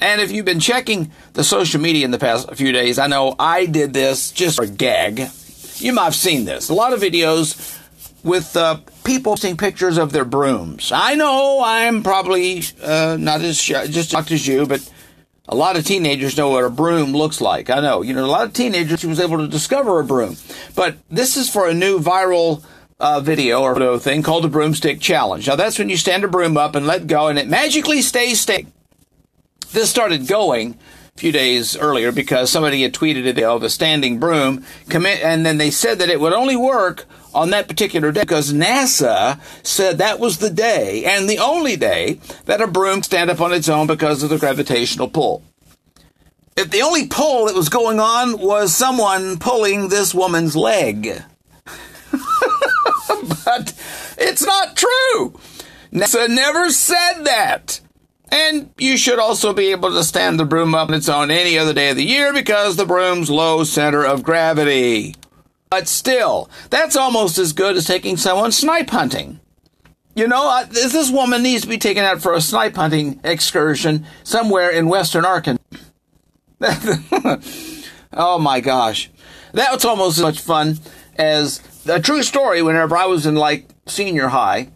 And 0.00 0.20
if 0.20 0.30
you've 0.30 0.44
been 0.44 0.60
checking 0.60 1.10
the 1.32 1.42
social 1.42 1.80
media 1.80 2.04
in 2.04 2.12
the 2.12 2.18
past 2.18 2.54
few 2.54 2.70
days, 2.70 2.98
I 2.98 3.08
know 3.08 3.34
I 3.38 3.66
did 3.66 3.92
this 3.92 4.30
just 4.30 4.56
for 4.56 4.64
a 4.64 4.68
gag. 4.68 5.30
You 5.80 5.92
might 5.92 6.04
have 6.04 6.14
seen 6.14 6.44
this. 6.44 6.68
A 6.68 6.74
lot 6.74 6.92
of 6.92 7.00
videos 7.00 7.78
with 8.24 8.56
uh, 8.56 8.80
people 9.04 9.32
posting 9.32 9.56
pictures 9.56 9.96
of 9.96 10.12
their 10.12 10.24
brooms. 10.24 10.90
I 10.92 11.14
know 11.14 11.62
I'm 11.62 12.02
probably 12.02 12.62
uh, 12.82 13.16
not 13.18 13.40
as 13.42 13.60
sh- 13.60 13.88
just 13.88 14.10
shocked 14.10 14.32
as 14.32 14.46
you, 14.46 14.66
but 14.66 14.88
a 15.48 15.54
lot 15.54 15.76
of 15.76 15.84
teenagers 15.84 16.36
know 16.36 16.50
what 16.50 16.64
a 16.64 16.70
broom 16.70 17.12
looks 17.12 17.40
like. 17.40 17.70
I 17.70 17.80
know, 17.80 18.02
you 18.02 18.12
know, 18.12 18.24
a 18.24 18.26
lot 18.26 18.46
of 18.46 18.52
teenagers 18.52 19.04
was 19.04 19.20
able 19.20 19.38
to 19.38 19.48
discover 19.48 20.00
a 20.00 20.04
broom. 20.04 20.36
But 20.74 20.98
this 21.08 21.36
is 21.36 21.48
for 21.48 21.68
a 21.68 21.74
new 21.74 22.00
viral 22.00 22.64
uh, 23.00 23.20
video 23.20 23.62
or 23.62 23.98
thing 23.98 24.22
called 24.22 24.44
the 24.44 24.48
broomstick 24.48 25.00
challenge. 25.00 25.46
Now 25.46 25.56
that's 25.56 25.78
when 25.78 25.88
you 25.88 25.96
stand 25.96 26.24
a 26.24 26.28
broom 26.28 26.56
up 26.56 26.74
and 26.74 26.86
let 26.86 27.06
go 27.06 27.28
and 27.28 27.38
it 27.38 27.48
magically 27.48 28.02
stays 28.02 28.40
still. 28.40 28.62
This 29.72 29.90
started 29.90 30.26
going 30.26 30.76
few 31.18 31.32
days 31.32 31.76
earlier 31.76 32.12
because 32.12 32.50
somebody 32.50 32.82
had 32.82 32.94
tweeted 32.94 33.26
it 33.26 33.42
oh, 33.42 33.56
of 33.56 33.62
a 33.62 33.70
standing 33.70 34.18
broom 34.18 34.64
and 34.90 35.44
then 35.44 35.58
they 35.58 35.70
said 35.70 35.98
that 35.98 36.08
it 36.08 36.20
would 36.20 36.32
only 36.32 36.56
work 36.56 37.06
on 37.34 37.50
that 37.50 37.68
particular 37.68 38.12
day 38.12 38.20
because 38.20 38.52
NASA 38.52 39.40
said 39.62 39.98
that 39.98 40.20
was 40.20 40.38
the 40.38 40.50
day 40.50 41.04
and 41.04 41.28
the 41.28 41.38
only 41.38 41.76
day 41.76 42.20
that 42.46 42.60
a 42.60 42.66
broom 42.66 43.02
stand 43.02 43.30
up 43.30 43.40
on 43.40 43.52
its 43.52 43.68
own 43.68 43.86
because 43.86 44.22
of 44.22 44.30
the 44.30 44.38
gravitational 44.38 45.08
pull. 45.08 45.42
If 46.56 46.70
the 46.70 46.82
only 46.82 47.06
pull 47.06 47.46
that 47.46 47.54
was 47.54 47.68
going 47.68 48.00
on 48.00 48.38
was 48.38 48.74
someone 48.74 49.38
pulling 49.38 49.88
this 49.88 50.14
woman's 50.14 50.56
leg. 50.56 51.22
but 53.44 53.74
it's 54.18 54.44
not 54.44 54.76
true. 54.76 55.38
NASA 55.92 56.28
never 56.28 56.70
said 56.70 57.22
that. 57.24 57.80
And 58.30 58.70
you 58.76 58.96
should 58.96 59.18
also 59.18 59.52
be 59.52 59.70
able 59.70 59.90
to 59.90 60.04
stand 60.04 60.38
the 60.38 60.44
broom 60.44 60.74
up 60.74 60.88
on 60.88 60.94
its 60.94 61.08
own 61.08 61.30
any 61.30 61.58
other 61.58 61.72
day 61.72 61.90
of 61.90 61.96
the 61.96 62.04
year 62.04 62.32
because 62.32 62.76
the 62.76 62.84
broom's 62.84 63.30
low 63.30 63.64
center 63.64 64.04
of 64.04 64.22
gravity. 64.22 65.14
But 65.70 65.88
still, 65.88 66.50
that's 66.70 66.96
almost 66.96 67.38
as 67.38 67.52
good 67.52 67.76
as 67.76 67.86
taking 67.86 68.16
someone 68.16 68.52
snipe 68.52 68.90
hunting. 68.90 69.40
You 70.14 70.26
know, 70.26 70.50
uh, 70.50 70.64
this 70.64 71.10
woman 71.10 71.42
needs 71.42 71.62
to 71.62 71.68
be 71.68 71.78
taken 71.78 72.04
out 72.04 72.20
for 72.20 72.34
a 72.34 72.40
snipe 72.40 72.76
hunting 72.76 73.20
excursion 73.22 74.04
somewhere 74.24 74.70
in 74.70 74.88
western 74.88 75.24
Arkansas. 75.24 75.62
oh 78.12 78.38
my 78.38 78.60
gosh. 78.60 79.10
That 79.52 79.72
was 79.72 79.84
almost 79.84 80.18
as 80.18 80.24
much 80.24 80.40
fun 80.40 80.78
as 81.16 81.60
a 81.86 82.00
true 82.00 82.22
story 82.22 82.62
whenever 82.62 82.96
I 82.96 83.06
was 83.06 83.26
in 83.26 83.36
like 83.36 83.68
senior 83.86 84.28
high. 84.28 84.70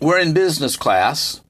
We're 0.00 0.18
in 0.18 0.32
business 0.32 0.76
class 0.76 1.42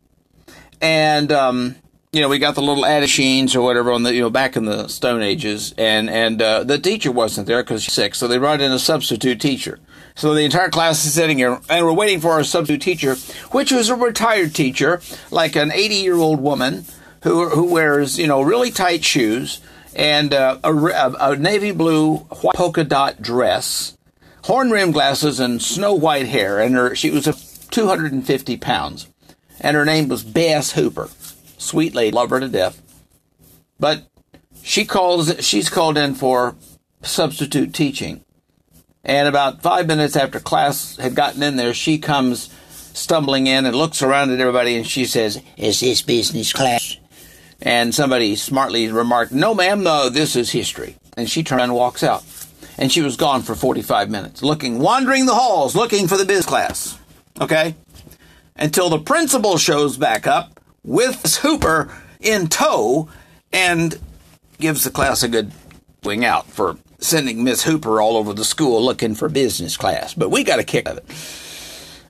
and 0.81 1.31
um, 1.33 1.77
you 2.13 2.21
know, 2.21 2.29
we 2.29 2.39
got 2.39 2.57
the 2.57 2.61
little 2.61 2.83
machines 2.83 3.55
or 3.55 3.63
whatever 3.63 3.93
on 3.93 4.03
the, 4.03 4.13
you 4.13 4.21
know, 4.21 4.31
back 4.31 4.57
in 4.57 4.65
the 4.65 4.89
Stone 4.89 5.23
Ages, 5.23 5.75
and 5.79 6.11
and 6.11 6.43
uh, 6.43 6.65
the 6.65 6.79
teacher 6.79 7.13
wasn't 7.13 7.47
there 7.47 7.63
because 7.63 7.85
she's 7.85 7.95
sick, 7.95 8.15
so 8.15 8.27
they 8.27 8.39
brought 8.39 8.61
in 8.61 8.73
a 8.73 8.79
substitute 8.79 9.41
teacher. 9.41 9.79
So 10.17 10.35
the 10.35 10.43
entire 10.43 10.71
class 10.71 11.05
is 11.05 11.15
sitting 11.15 11.39
here, 11.39 11.61
and 11.69 11.87
we're 11.87 11.93
waiting 11.93 12.21
for 12.21 12.33
our 12.33 12.45
substitute 12.45 12.83
teacher, 12.83 13.15
which 13.53 13.71
was 13.71 13.89
a 13.89 13.95
retired 13.95 14.55
teacher, 14.55 15.01
like 15.31 15.57
an 15.57 15.71
80 15.71 15.95
year 15.95 16.17
old 16.17 16.41
woman 16.41 16.85
who 17.23 17.49
who 17.49 17.65
wears, 17.65 18.19
you 18.19 18.27
know, 18.27 18.43
really 18.43 18.71
tight 18.71 19.05
shoes 19.05 19.61
and 19.95 20.33
uh, 20.33 20.59
a, 20.63 20.73
a, 21.21 21.37
navy 21.37 21.73
blue 21.73 22.17
white 22.17 22.55
polka 22.55 22.85
dot 22.85 23.21
dress, 23.21 23.97
horn 24.45 24.71
rimmed 24.71 24.95
glasses, 24.95 25.41
and 25.41 25.63
snow 25.63 25.95
white 25.95 26.27
hair, 26.27 26.61
and 26.61 26.75
her 26.75 26.95
she 26.95 27.11
was 27.11 27.27
a 27.27 27.35
250 27.71 28.57
pounds, 28.57 29.09
and 29.61 29.77
her 29.77 29.85
name 29.85 30.09
was 30.09 30.25
Bess 30.25 30.73
Hooper 30.73 31.09
sweet 31.61 31.95
lady, 31.95 32.11
love 32.11 32.31
her 32.31 32.41
to 32.41 32.49
death. 32.49 32.81
But 33.79 34.05
she 34.63 34.85
calls, 34.85 35.45
she's 35.45 35.69
called 35.69 35.97
in 35.97 36.15
for 36.15 36.57
substitute 37.03 37.73
teaching. 37.73 38.25
And 39.05 39.29
about 39.29 39.63
five 39.63 39.87
minutes 39.87 40.17
after 40.17 40.41
class 40.41 40.97
had 40.97 41.15
gotten 41.15 41.43
in 41.43 41.57
there, 41.57 41.73
she 41.73 41.99
comes 41.99 42.55
stumbling 42.93 43.47
in 43.47 43.65
and 43.65 43.75
looks 43.75 44.03
around 44.03 44.31
at 44.31 44.41
everybody 44.41 44.77
and 44.77 44.87
she 44.87 45.07
says, 45.07 45.41
Is 45.57 45.81
this 45.81 46.03
business 46.03 46.53
class? 46.53 46.99
And 47.63 47.95
somebody 47.95 48.37
smartly 48.37 48.91
remarked, 48.91 49.33
No, 49.33 49.55
ma'am, 49.55 49.83
no, 49.83 50.09
this 50.11 50.37
is 50.37 50.51
history. 50.51 50.97
And 51.17 51.31
she 51.31 51.43
turns 51.43 51.63
and 51.63 51.75
walks 51.75 52.03
out. 52.03 52.25
And 52.77 52.91
she 52.91 53.03
was 53.03 53.17
gone 53.17 53.43
for 53.43 53.55
45 53.55 54.11
minutes, 54.11 54.43
looking, 54.43 54.79
wandering 54.79 55.27
the 55.27 55.35
halls, 55.35 55.77
looking 55.77 56.09
for 56.09 56.17
the 56.17 56.25
biz 56.25 56.47
class. 56.47 56.99
Okay? 57.41 57.75
Until 58.61 58.91
the 58.91 58.99
principal 58.99 59.57
shows 59.57 59.97
back 59.97 60.27
up 60.27 60.61
with 60.85 61.37
Hooper 61.37 61.91
in 62.21 62.49
tow 62.49 63.09
and 63.53 63.99
gives 64.59 64.85
the 64.85 64.91
class 64.91 65.23
a 65.23 65.29
good 65.29 65.51
wing 66.05 66.25
out 66.25 66.47
for 66.47 66.77
sending 66.99 67.43
Miss 67.43 67.65
Hooper 67.65 68.01
all 68.01 68.19
over 68.19 68.35
the 68.35 68.45
school 68.45 68.85
looking 68.85 69.15
for 69.15 69.31
business 69.31 69.79
class. 69.79 70.13
But 70.13 70.31
we 70.31 70.45
got 70.45 70.59
a 70.59 70.65
kick 70.65 70.87
of 70.89 70.99
it. 70.99 71.05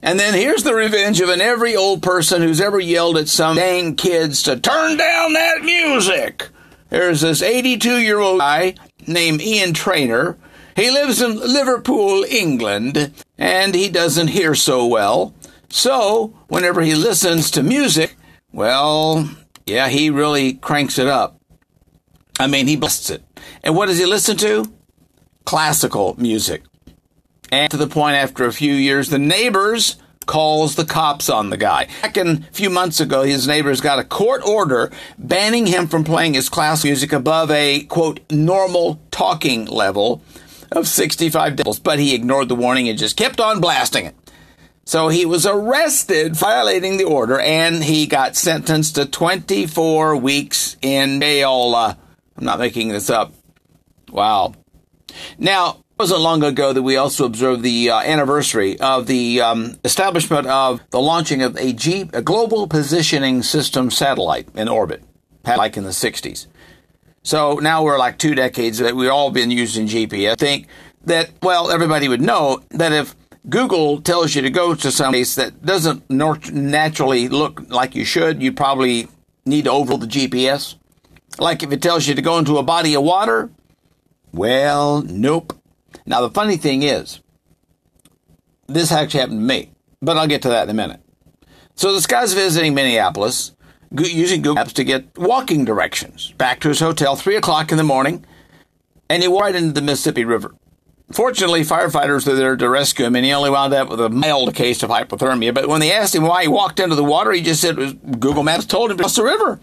And 0.03 0.19
then 0.19 0.35
here's 0.35 0.65
the 0.65 0.75
revenge 0.75 1.21
of 1.21 1.29
an 1.29 1.41
every 1.41 1.77
old 1.77 2.03
person 2.03 2.43
who's 2.43 2.61
ever 2.61 2.81
yelled 2.81 3.19
at 3.19 3.29
some 3.29 3.57
dang 3.57 3.97
kids 3.97 4.43
to 4.45 4.59
turn 4.59 4.97
down 4.97 5.35
that 5.35 5.63
music. 5.63 6.49
There's 6.89 7.21
this 7.21 7.43
82 7.43 7.99
year 7.99 8.19
old 8.19 8.41
guy 8.41 8.75
named 9.07 9.41
Ian 9.41 9.75
Trainer. 9.75 10.37
He 10.75 10.91
lives 10.91 11.21
in 11.21 11.39
Liverpool, 11.39 12.25
England, 12.25 13.13
and 13.37 13.75
he 13.75 13.89
doesn't 13.89 14.29
hear 14.29 14.55
so 14.55 14.87
well. 14.87 15.35
So, 15.71 16.35
whenever 16.49 16.83
he 16.83 16.95
listens 16.95 17.51
to 17.53 17.63
music, 17.63 18.17
well, 18.53 19.31
yeah, 19.67 19.89
he 19.89 20.11
really 20.11 20.55
cranks 20.55 20.99
it 20.99 21.07
up. 21.07 21.41
I 22.41 22.49
mean, 22.49 22.67
he 22.67 22.77
blasts 22.77 23.09
it. 23.09 23.23
And 23.63 23.77
what 23.77 23.87
does 23.87 23.99
he 23.99 24.07
listen 24.07 24.37
to? 24.39 24.73
Classical 25.45 26.15
music. 26.19 26.65
And 27.53 27.71
to 27.71 27.77
the 27.77 27.87
point 27.87 28.17
after 28.17 28.45
a 28.47 28.53
few 28.53 28.75
years, 28.75 29.11
the 29.11 29.19
neighbors 29.19 29.97
calls 30.27 30.75
the 30.75 30.85
cops 30.85 31.29
on 31.29 31.51
the 31.51 31.57
guy. 31.57 31.89
Back 32.03 32.17
in 32.17 32.29
a 32.29 32.53
few 32.53 32.71
months 32.71 33.01
ago, 33.01 33.23
his 33.23 33.47
neighbors 33.47 33.81
got 33.81 33.99
a 33.99 34.05
court 34.05 34.43
order 34.45 34.91
banning 35.19 35.67
him 35.67 35.87
from 35.87 36.05
playing 36.05 36.35
his 36.35 36.49
class 36.49 36.85
music 36.85 37.13
above 37.13 37.51
a 37.51 37.83
quote 37.85 38.21
normal 38.31 39.01
talking 39.11 39.67
level 39.67 40.23
of 40.73 40.87
65 40.87 41.55
decibels, 41.55 41.83
but 41.83 41.99
he 41.99 42.15
ignored 42.15 42.49
the 42.49 42.55
warning 42.55 42.89
and 42.89 42.99
just 42.99 43.17
kept 43.17 43.41
on 43.41 43.61
blasting 43.61 44.07
it. 44.07 44.15
So 44.91 45.07
he 45.07 45.25
was 45.25 45.47
arrested 45.47 46.35
violating 46.35 46.97
the 46.97 47.05
order 47.05 47.39
and 47.39 47.85
he 47.85 48.09
got 48.09 48.35
sentenced 48.35 48.97
to 48.97 49.07
24 49.07 50.17
weeks 50.17 50.77
in 50.83 51.21
jail. 51.21 51.77
I'm 51.77 51.97
not 52.45 52.59
making 52.59 52.89
this 52.89 53.09
up. 53.09 53.33
Wow. 54.11 54.55
Now, 55.39 55.71
it 55.71 55.77
wasn't 55.97 56.23
long 56.23 56.43
ago 56.43 56.73
that 56.73 56.83
we 56.83 56.97
also 56.97 57.25
observed 57.25 57.63
the 57.63 57.91
uh, 57.91 58.01
anniversary 58.01 58.81
of 58.81 59.07
the 59.07 59.41
um, 59.41 59.79
establishment 59.85 60.49
of 60.49 60.81
the 60.91 61.01
launching 61.01 61.41
of 61.43 61.57
a, 61.57 61.73
G- 61.73 62.11
a 62.13 62.21
global 62.21 62.67
positioning 62.67 63.45
system 63.45 63.93
satellite 63.93 64.49
in 64.57 64.67
orbit, 64.67 65.05
like 65.47 65.77
in 65.77 65.85
the 65.85 65.91
60s. 65.91 66.49
So 67.23 67.61
now 67.63 67.85
we're 67.85 67.97
like 67.97 68.19
two 68.19 68.35
decades 68.35 68.79
that 68.79 68.97
we've 68.97 69.09
all 69.09 69.31
been 69.31 69.53
using 69.53 69.87
GPS. 69.87 70.33
I 70.33 70.35
think 70.35 70.67
that, 71.05 71.31
well, 71.45 71.71
everybody 71.71 72.09
would 72.09 72.21
know 72.21 72.65
that 72.71 72.91
if 72.91 73.15
Google 73.49 74.01
tells 74.03 74.35
you 74.35 74.43
to 74.43 74.51
go 74.51 74.75
to 74.75 74.91
some 74.91 75.13
place 75.13 75.35
that 75.37 75.65
doesn't 75.65 76.11
naturally 76.11 77.29
look 77.29 77.63
like 77.69 77.95
you 77.95 78.05
should, 78.05 78.43
you 78.43 78.53
probably 78.53 79.09
need 79.47 79.65
to 79.65 79.71
overrule 79.71 79.99
the 79.99 80.07
GPS. 80.07 80.77
Like 81.39 81.63
if 81.63 81.73
it 81.73 81.81
tells 81.81 82.07
you 82.07 82.15
to 82.15 82.23
go 82.23 82.39
into 82.39 82.59
a 82.59 82.63
body 82.63 82.95
of 82.95 83.03
water, 83.03 83.51
well, 84.33 85.03
nope. 85.03 85.59
Now, 86.07 86.21
the 86.21 86.31
funny 86.31 86.57
thing 86.57 86.83
is, 86.83 87.21
this 88.67 88.93
actually 88.93 89.21
happened 89.21 89.41
to 89.41 89.47
me, 89.47 89.73
but 90.01 90.17
I'll 90.17 90.27
get 90.27 90.43
to 90.43 90.49
that 90.51 90.65
in 90.65 90.71
a 90.71 90.75
minute. 90.75 91.01
So 91.75 91.93
this 91.93 92.07
guy's 92.07 92.35
visiting 92.35 92.75
Minneapolis 92.75 93.53
using 93.91 94.43
Google 94.43 94.57
Maps 94.57 94.75
to 94.75 94.85
get 94.85 95.19
walking 95.19 95.65
directions 95.65 96.33
back 96.33 96.61
to 96.61 96.69
his 96.69 96.81
hotel, 96.81 97.17
3 97.17 97.37
o'clock 97.37 97.73
in 97.73 97.79
the 97.79 97.85
morning, 97.85 98.25
and 99.09 99.23
he 99.23 99.29
walked 99.29 99.45
right 99.45 99.55
into 99.55 99.73
the 99.73 99.83
Mississippi 99.83 100.25
River. 100.25 100.55
Fortunately, 101.13 101.63
firefighters 101.63 102.27
were 102.27 102.37
there 102.37 102.57
to 102.57 102.69
rescue 102.69 103.05
him, 103.05 103.17
and 103.17 103.25
he 103.25 103.33
only 103.33 103.51
wound 103.51 103.75
up 103.75 103.89
with 103.89 104.01
a 104.01 104.09
mild 104.09 104.55
case 104.55 104.83
of 104.83 104.91
hypothermia. 104.91 105.53
But 105.53 105.69
when 105.69 105.81
they 105.81 105.93
asked 105.93 106.15
him 106.15 106.23
why 106.23 106.43
he 106.43 106.49
walked 106.49 106.79
into 106.79 106.95
the 106.95 107.03
water, 107.03 107.33
he 107.33 107.43
just 107.43 107.61
said 107.61 107.77
Google 108.21 108.45
Maps 108.45 108.65
told 108.65 108.91
him 108.91 108.97
to 108.97 109.03
cross 109.03 109.17
the 109.17 109.25
river. 109.25 109.61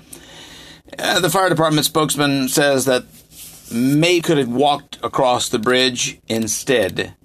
Uh, 1.00 1.20
the 1.22 1.30
fire 1.30 1.50
department 1.50 1.86
spokesman 1.86 2.50
says 2.50 2.86
that 2.86 3.06
May 3.72 4.20
could 4.20 4.38
have 4.38 4.50
walked 4.50 4.98
across 5.04 5.48
the 5.48 5.60
bridge 5.60 6.20
instead. 6.28 7.16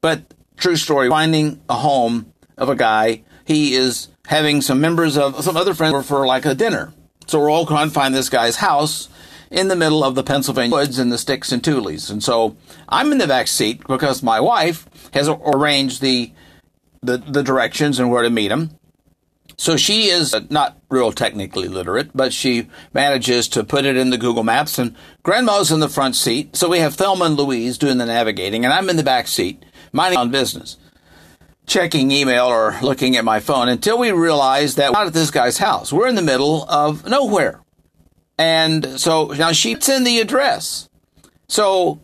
But 0.00 0.22
true 0.56 0.76
story, 0.76 1.08
finding 1.08 1.60
a 1.68 1.74
home 1.74 2.32
of 2.56 2.68
a 2.68 2.76
guy, 2.76 3.22
he 3.44 3.74
is 3.74 4.08
having 4.26 4.62
some 4.62 4.80
members 4.80 5.16
of 5.16 5.42
some 5.44 5.56
other 5.56 5.74
friends 5.74 6.06
for 6.06 6.26
like 6.26 6.44
a 6.44 6.54
dinner. 6.54 6.92
So 7.26 7.40
we're 7.40 7.50
all 7.50 7.66
trying 7.66 7.88
to 7.88 7.94
find 7.94 8.14
this 8.14 8.28
guy's 8.28 8.56
house 8.56 9.08
in 9.50 9.68
the 9.68 9.76
middle 9.76 10.02
of 10.04 10.14
the 10.14 10.22
Pennsylvania 10.22 10.74
woods 10.74 10.98
in 10.98 11.10
the 11.10 11.18
sticks 11.18 11.52
and 11.52 11.62
tules. 11.62 12.10
And 12.10 12.22
so 12.22 12.56
I'm 12.88 13.12
in 13.12 13.18
the 13.18 13.26
back 13.26 13.48
seat 13.48 13.86
because 13.86 14.22
my 14.22 14.40
wife 14.40 14.88
has 15.12 15.28
arranged 15.28 16.00
the, 16.00 16.32
the, 17.02 17.18
the 17.18 17.42
directions 17.42 17.98
and 17.98 18.10
where 18.10 18.22
to 18.22 18.30
meet 18.30 18.50
him. 18.50 18.78
So 19.56 19.76
she 19.76 20.06
is 20.06 20.34
uh, 20.34 20.40
not 20.50 20.78
real 20.90 21.12
technically 21.12 21.68
literate, 21.68 22.10
but 22.14 22.32
she 22.32 22.68
manages 22.92 23.48
to 23.48 23.62
put 23.62 23.84
it 23.84 23.96
in 23.96 24.10
the 24.10 24.18
Google 24.18 24.42
Maps 24.42 24.78
and 24.78 24.96
grandma's 25.22 25.70
in 25.70 25.80
the 25.80 25.88
front 25.88 26.16
seat. 26.16 26.56
So 26.56 26.68
we 26.68 26.80
have 26.80 26.94
Thelma 26.94 27.26
and 27.26 27.36
Louise 27.36 27.78
doing 27.78 27.98
the 27.98 28.06
navigating 28.06 28.64
and 28.64 28.74
I'm 28.74 28.90
in 28.90 28.96
the 28.96 29.02
back 29.02 29.28
seat, 29.28 29.64
minding 29.92 30.18
on 30.18 30.30
business, 30.30 30.76
checking 31.66 32.10
email 32.10 32.46
or 32.46 32.76
looking 32.82 33.16
at 33.16 33.24
my 33.24 33.40
phone 33.40 33.68
until 33.68 33.98
we 33.98 34.10
realize 34.10 34.74
that 34.74 34.90
we're 34.90 34.98
not 34.98 35.06
at 35.06 35.14
this 35.14 35.30
guy's 35.30 35.58
house. 35.58 35.92
We're 35.92 36.08
in 36.08 36.16
the 36.16 36.22
middle 36.22 36.64
of 36.68 37.06
nowhere. 37.06 37.60
And 38.38 38.98
so 39.00 39.26
now 39.28 39.52
she's 39.52 39.88
in 39.88 40.04
the 40.04 40.20
address. 40.20 40.88
So 41.48 42.00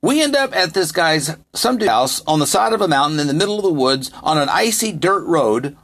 we 0.00 0.22
end 0.22 0.36
up 0.36 0.54
at 0.54 0.74
this 0.74 0.92
guy's 0.92 1.36
some 1.54 1.80
house 1.80 2.22
on 2.26 2.38
the 2.38 2.46
side 2.46 2.72
of 2.72 2.80
a 2.80 2.88
mountain 2.88 3.18
in 3.18 3.26
the 3.26 3.34
middle 3.34 3.56
of 3.56 3.64
the 3.64 3.72
woods 3.72 4.10
on 4.22 4.38
an 4.38 4.48
icy 4.48 4.92
dirt 4.92 5.24
road 5.24 5.76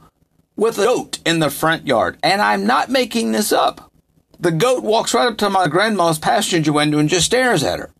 with 0.55 0.77
a 0.77 0.83
goat 0.85 1.19
in 1.25 1.39
the 1.39 1.49
front 1.49 1.87
yard. 1.87 2.17
And 2.23 2.41
I'm 2.41 2.65
not 2.65 2.89
making 2.89 3.31
this 3.31 3.51
up. 3.51 3.91
The 4.39 4.51
goat 4.51 4.83
walks 4.83 5.13
right 5.13 5.27
up 5.27 5.37
to 5.39 5.49
my 5.49 5.67
grandma's 5.67 6.19
passenger 6.19 6.73
window 6.73 6.99
and 6.99 7.09
just 7.09 7.25
stares 7.25 7.63
at 7.63 7.79
her. 7.79 7.91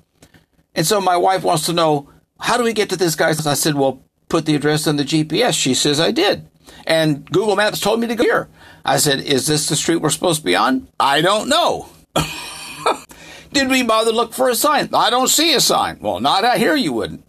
And 0.75 0.85
so 0.85 0.99
my 0.99 1.17
wife 1.17 1.43
wants 1.43 1.65
to 1.65 1.73
know, 1.73 2.09
how 2.39 2.57
do 2.57 2.63
we 2.63 2.73
get 2.73 2.89
to 2.89 2.97
this 2.97 3.15
guy's? 3.15 3.45
I 3.45 3.53
said, 3.53 3.75
well, 3.75 4.03
put 4.29 4.45
the 4.45 4.55
address 4.55 4.87
on 4.87 4.97
the 4.97 5.03
GPS. 5.03 5.53
She 5.53 5.73
says, 5.73 5.99
I 5.99 6.11
did. 6.11 6.47
And 6.85 7.25
Google 7.31 7.55
Maps 7.55 7.79
told 7.79 7.99
me 7.99 8.07
to 8.07 8.15
go 8.15 8.23
here. 8.23 8.49
I 8.85 8.97
said, 8.97 9.21
Is 9.21 9.47
this 9.47 9.67
the 9.67 9.75
street 9.75 9.97
we're 9.97 10.09
supposed 10.09 10.41
to 10.41 10.45
be 10.45 10.55
on? 10.55 10.87
I 10.99 11.21
don't 11.21 11.49
know. 11.49 11.89
Did 13.53 13.69
we 13.69 13.83
bother 13.83 14.11
to 14.11 14.15
look 14.15 14.33
for 14.33 14.49
a 14.49 14.55
sign? 14.55 14.89
I 14.93 15.09
don't 15.09 15.27
see 15.27 15.53
a 15.53 15.59
sign. 15.59 15.99
Well, 16.01 16.19
not 16.19 16.43
out 16.43 16.57
here, 16.57 16.75
you 16.75 16.91
wouldn't. 16.91 17.23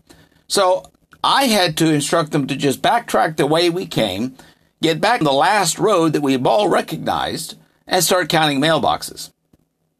So 0.48 0.90
I 1.22 1.44
had 1.44 1.76
to 1.78 1.92
instruct 1.92 2.32
them 2.32 2.46
to 2.46 2.56
just 2.56 2.82
backtrack 2.82 3.36
the 3.36 3.46
way 3.46 3.70
we 3.70 3.86
came, 3.86 4.36
get 4.82 5.00
back 5.00 5.20
on 5.20 5.24
the 5.24 5.32
last 5.32 5.78
road 5.78 6.12
that 6.12 6.22
we've 6.22 6.46
all 6.46 6.68
recognized, 6.68 7.56
and 7.86 8.02
start 8.02 8.28
counting 8.28 8.60
mailboxes. 8.60 9.32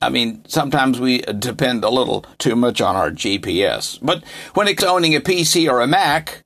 I 0.00 0.10
mean, 0.10 0.44
sometimes 0.46 1.00
we 1.00 1.18
depend 1.20 1.82
a 1.84 1.88
little 1.88 2.26
too 2.38 2.56
much 2.56 2.80
on 2.80 2.94
our 2.94 3.10
GPS. 3.10 3.98
But 4.02 4.22
when 4.52 4.68
it's 4.68 4.82
owning 4.82 5.14
a 5.14 5.20
PC 5.20 5.70
or 5.70 5.80
a 5.80 5.86
Mac, 5.86 6.42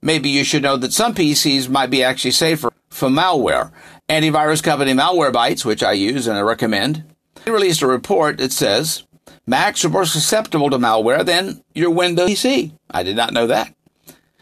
maybe 0.00 0.30
you 0.30 0.44
should 0.44 0.62
know 0.62 0.76
that 0.78 0.92
some 0.92 1.14
PCs 1.14 1.68
might 1.68 1.90
be 1.90 2.02
actually 2.02 2.30
safer 2.30 2.70
from 2.88 3.14
malware. 3.14 3.70
Antivirus 4.12 4.62
company 4.62 4.92
Malwarebytes, 4.92 5.64
which 5.64 5.82
I 5.82 5.92
use 5.92 6.26
and 6.26 6.36
I 6.36 6.42
recommend, 6.42 7.02
released 7.46 7.80
a 7.80 7.86
report 7.86 8.36
that 8.38 8.52
says 8.52 9.04
Macs 9.46 9.86
are 9.86 9.88
more 9.88 10.04
susceptible 10.04 10.68
to 10.68 10.76
malware 10.76 11.24
than 11.24 11.64
your 11.74 11.88
Windows 11.88 12.28
PC. 12.28 12.76
I 12.90 13.04
did 13.04 13.16
not 13.16 13.32
know 13.32 13.46
that. 13.46 13.74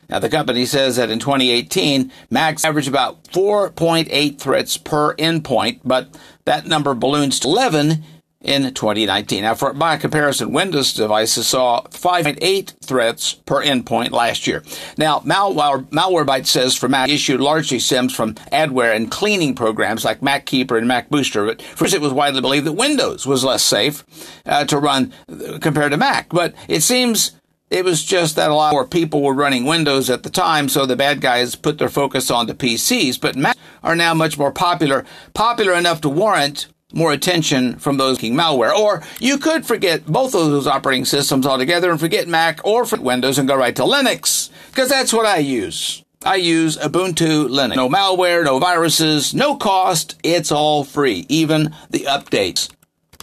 Now, 0.09 0.18
the 0.18 0.28
company 0.28 0.66
says 0.66 0.96
that 0.96 1.09
in 1.09 1.20
2018, 1.20 2.11
Macs 2.30 2.64
averaged 2.64 2.88
about 2.88 3.22
4.8 3.28 4.40
threats 4.40 4.76
per 4.76 5.14
endpoint, 5.14 5.83
but 5.85 6.18
that 6.46 6.66
number 6.66 6.92
balloons 6.92 7.38
to 7.38 7.48
11 7.48 8.02
in 8.42 8.62
2019. 8.72 9.42
Now, 9.42 9.55
for, 9.55 9.72
by 9.74 9.96
comparison, 9.96 10.53
Windows 10.53 10.94
devices 10.94 11.46
saw 11.46 11.83
5.8 11.83 12.72
threats 12.85 13.35
per 13.35 13.62
endpoint 13.62 14.12
last 14.12 14.46
year. 14.46 14.62
Now, 14.96 15.20
malware, 15.20 15.85
Malwarebytes 15.90 16.46
says 16.46 16.74
for 16.74 16.88
Mac 16.88 17.11
issue 17.11 17.37
largely 17.37 17.79
stems 17.79 18.14
from 18.14 18.35
adware 18.50 18.96
and 18.96 19.11
cleaning 19.11 19.55
programs 19.55 20.05
like 20.05 20.20
MacKeeper 20.20 20.79
and 20.79 20.88
MacBooster. 20.88 21.46
But 21.46 21.61
first, 21.61 21.92
it 21.92 22.00
was 22.00 22.12
widely 22.12 22.40
believed 22.40 22.66
that 22.66 22.72
Windows 22.72 23.26
was 23.26 23.44
less 23.44 23.62
safe 23.62 24.05
uh, 24.46 24.64
to 24.66 24.79
run 24.79 25.12
compared 25.61 25.92
to 25.92 25.98
Mac. 25.98 26.31
But 26.31 26.55
it 26.66 26.83
seems 26.83 27.33
it 27.68 27.85
was 27.85 28.03
just 28.03 28.37
that 28.37 28.50
a 28.50 28.55
lot 28.55 28.72
more 28.72 28.87
people 28.87 29.22
were 29.22 29.35
running 29.35 29.64
Windows 29.64 30.09
at 30.09 30.22
the 30.22 30.31
time, 30.31 30.68
so 30.68 30.87
the 30.87 30.96
bad 30.96 31.20
guys 31.20 31.55
put 31.55 31.79
their 31.79 31.88
focus 31.88 32.31
on 32.31 32.46
the 32.46 32.55
PCs. 32.55 33.20
But 33.20 33.37
Mac 33.37 33.57
are 33.83 33.94
now 33.94 34.14
much 34.14 34.38
more 34.38 34.50
popular, 34.50 35.05
popular 35.35 35.74
enough 35.74 36.00
to 36.00 36.09
warrant 36.09 36.66
more 36.92 37.12
attention 37.12 37.76
from 37.79 37.96
those 37.96 38.16
making 38.16 38.37
malware. 38.37 38.72
Or 38.72 39.03
you 39.18 39.38
could 39.38 39.66
forget 39.66 40.07
both 40.07 40.35
of 40.35 40.50
those 40.50 40.66
operating 40.66 41.05
systems 41.05 41.46
altogether 41.46 41.90
and 41.90 42.00
forget 42.00 42.29
Mac 42.29 42.61
or 42.64 42.85
forget 42.85 43.05
Windows 43.05 43.38
and 43.38 43.48
go 43.48 43.57
right 43.57 43.74
to 43.76 43.83
Linux, 43.83 44.50
because 44.70 44.88
that's 44.88 45.12
what 45.12 45.26
I 45.26 45.38
use. 45.38 46.05
I 46.22 46.37
use 46.37 46.76
Ubuntu 46.76 47.48
Linux. 47.48 47.76
No 47.76 47.88
malware, 47.88 48.44
no 48.44 48.59
viruses, 48.59 49.33
no 49.33 49.57
cost. 49.57 50.18
It's 50.22 50.53
all 50.53 50.85
free, 50.85 51.24
even 51.29 51.74
the 51.88 52.00
updates. 52.00 52.70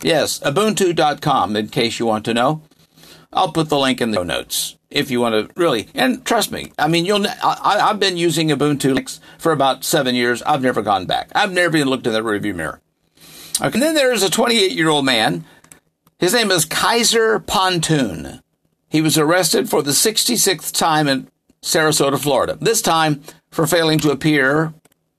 Yes, 0.02 0.40
Ubuntu.com, 0.40 1.56
in 1.56 1.68
case 1.70 2.00
you 2.00 2.06
want 2.08 2.26
to 2.26 2.34
know. 2.34 2.64
I'll 3.32 3.52
put 3.52 3.70
the 3.70 3.78
link 3.78 4.02
in 4.02 4.12
the 4.12 4.24
notes 4.24 4.78
if 4.90 5.12
you 5.12 5.20
want 5.22 5.36
to 5.36 5.60
really. 5.60 5.90
And 5.94 6.26
trust 6.26 6.52
me, 6.52 6.72
I 6.80 6.88
mean, 6.88 7.06
you'll. 7.06 7.26
I, 7.28 7.78
have 7.88 8.00
been 8.00 8.18
using 8.18 8.50
Ubuntu 8.50 8.96
Linux 8.96 9.20
for 9.38 9.52
about 9.52 9.84
seven 9.84 10.16
years. 10.16 10.42
I've 10.44 10.64
never 10.64 10.82
gone 10.82 11.06
back. 11.06 11.30
I've 11.36 11.52
never 11.52 11.78
even 11.78 11.90
looked 11.90 12.08
in 12.08 12.14
the 12.14 12.22
rearview 12.22 12.56
mirror. 12.56 12.82
Okay. 13.60 13.74
And 13.74 13.82
then 13.82 13.96
there's 13.96 14.24
a 14.24 14.30
28 14.30 14.72
year 14.72 14.90
old 14.90 15.06
man. 15.06 15.46
His 16.20 16.34
name 16.34 16.52
is 16.52 16.66
Kaiser 16.66 17.40
Pontoon. 17.40 18.42
He 18.90 19.02
was 19.02 19.18
arrested 19.18 19.70
for 19.70 19.82
the 19.82 19.92
66th 19.92 20.72
time 20.74 21.08
in 21.08 21.28
Sarasota, 21.62 22.20
Florida. 22.20 22.58
This 22.60 22.82
time 22.82 23.22
for 23.52 23.68
failing 23.68 24.00
to 24.00 24.12
appear, 24.12 24.74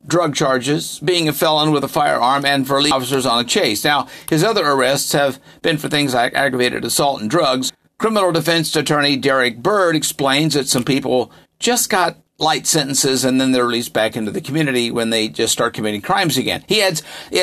drug 0.07 0.35
charges, 0.35 0.99
being 1.01 1.29
a 1.29 1.33
felon 1.33 1.71
with 1.71 1.85
a 1.85 1.89
firearm, 1.89 2.45
and 2.45 2.67
for 2.67 2.81
leading 2.81 2.95
officers 2.95 3.27
on 3.27 3.41
a 3.41 3.45
chase. 3.45 3.85
Now, 3.85 4.09
his 4.29 4.43
other 4.43 4.67
arrests 4.67 5.13
have 5.13 5.39
been 5.63 5.79
for 5.79 5.89
things 5.89 6.15
like 6.15 6.35
aggravated 6.35 6.85
assault 6.85 7.21
and 7.21 7.31
drugs. 7.31 7.73
Criminal 7.99 8.33
defense 8.33 8.75
attorney 8.75 9.17
Derek 9.17 9.59
Bird 9.59 9.97
explains 9.97 10.55
that 10.55 10.69
some 10.69 10.85
people 10.85 11.31
just 11.59 11.91
got 11.91 12.17
light 12.39 12.69
sentences 12.69 13.25
and 13.25 13.41
then 13.41 13.51
they're 13.51 13.67
released 13.67 13.93
back 13.93 14.17
into 14.17 14.31
the 14.31 14.41
community 14.41 14.93
when 14.93 15.11
they 15.11 15.29
just 15.29 15.53
start 15.53 15.75
committing 15.75 16.01
crimes 16.01 16.37
again. 16.37 16.65
He 16.69 16.81
adds, 16.83 17.03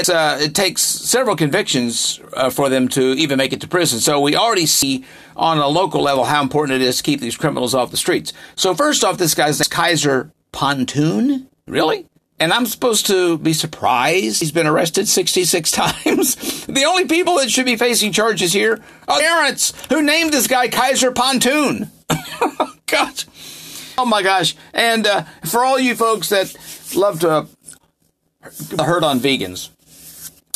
uh, 0.09 0.39
it 0.41 0.55
takes 0.55 0.81
several 0.81 1.35
convictions 1.35 2.21
uh, 2.33 2.49
for 2.49 2.69
them 2.69 2.87
to 2.89 3.13
even 3.13 3.37
make 3.37 3.51
it 3.51 3.59
to 3.61 3.67
prison. 3.67 3.99
So 3.99 4.21
we 4.21 4.37
already 4.37 4.65
see 4.65 5.03
on 5.35 5.57
a 5.57 5.67
local 5.67 6.01
level 6.01 6.23
how 6.23 6.41
important 6.41 6.81
it 6.81 6.87
is 6.87 6.97
to 6.97 7.03
keep 7.03 7.19
these 7.19 7.35
criminals 7.35 7.75
off 7.75 7.91
the 7.91 7.97
streets. 7.97 8.31
So 8.55 8.73
first 8.73 9.03
off, 9.03 9.17
this 9.17 9.35
guy's 9.35 9.59
name 9.59 9.67
Kaiser 9.69 10.31
Pontoon. 10.53 11.49
Really? 11.67 12.07
And 12.39 12.53
I'm 12.53 12.65
supposed 12.65 13.07
to 13.07 13.37
be 13.37 13.53
surprised 13.53 14.39
he's 14.39 14.51
been 14.51 14.67
arrested 14.67 15.09
66 15.09 15.71
times? 15.73 16.65
the 16.67 16.85
only 16.85 17.05
people 17.05 17.35
that 17.37 17.51
should 17.51 17.65
be 17.65 17.75
facing 17.75 18.13
charges 18.13 18.53
here 18.53 18.81
are 19.09 19.19
parents 19.19 19.73
who 19.89 20.01
named 20.01 20.31
this 20.31 20.47
guy 20.47 20.69
Kaiser 20.69 21.11
Pontoon. 21.11 21.91
Gosh. 22.87 23.25
Oh 23.97 24.05
my 24.05 24.21
gosh. 24.21 24.55
And 24.73 25.07
uh, 25.07 25.23
for 25.45 25.63
all 25.63 25.79
you 25.79 25.95
folks 25.95 26.29
that 26.29 26.55
love 26.95 27.19
to 27.21 27.47
hurt 28.79 29.03
on 29.03 29.19
vegans, 29.19 29.69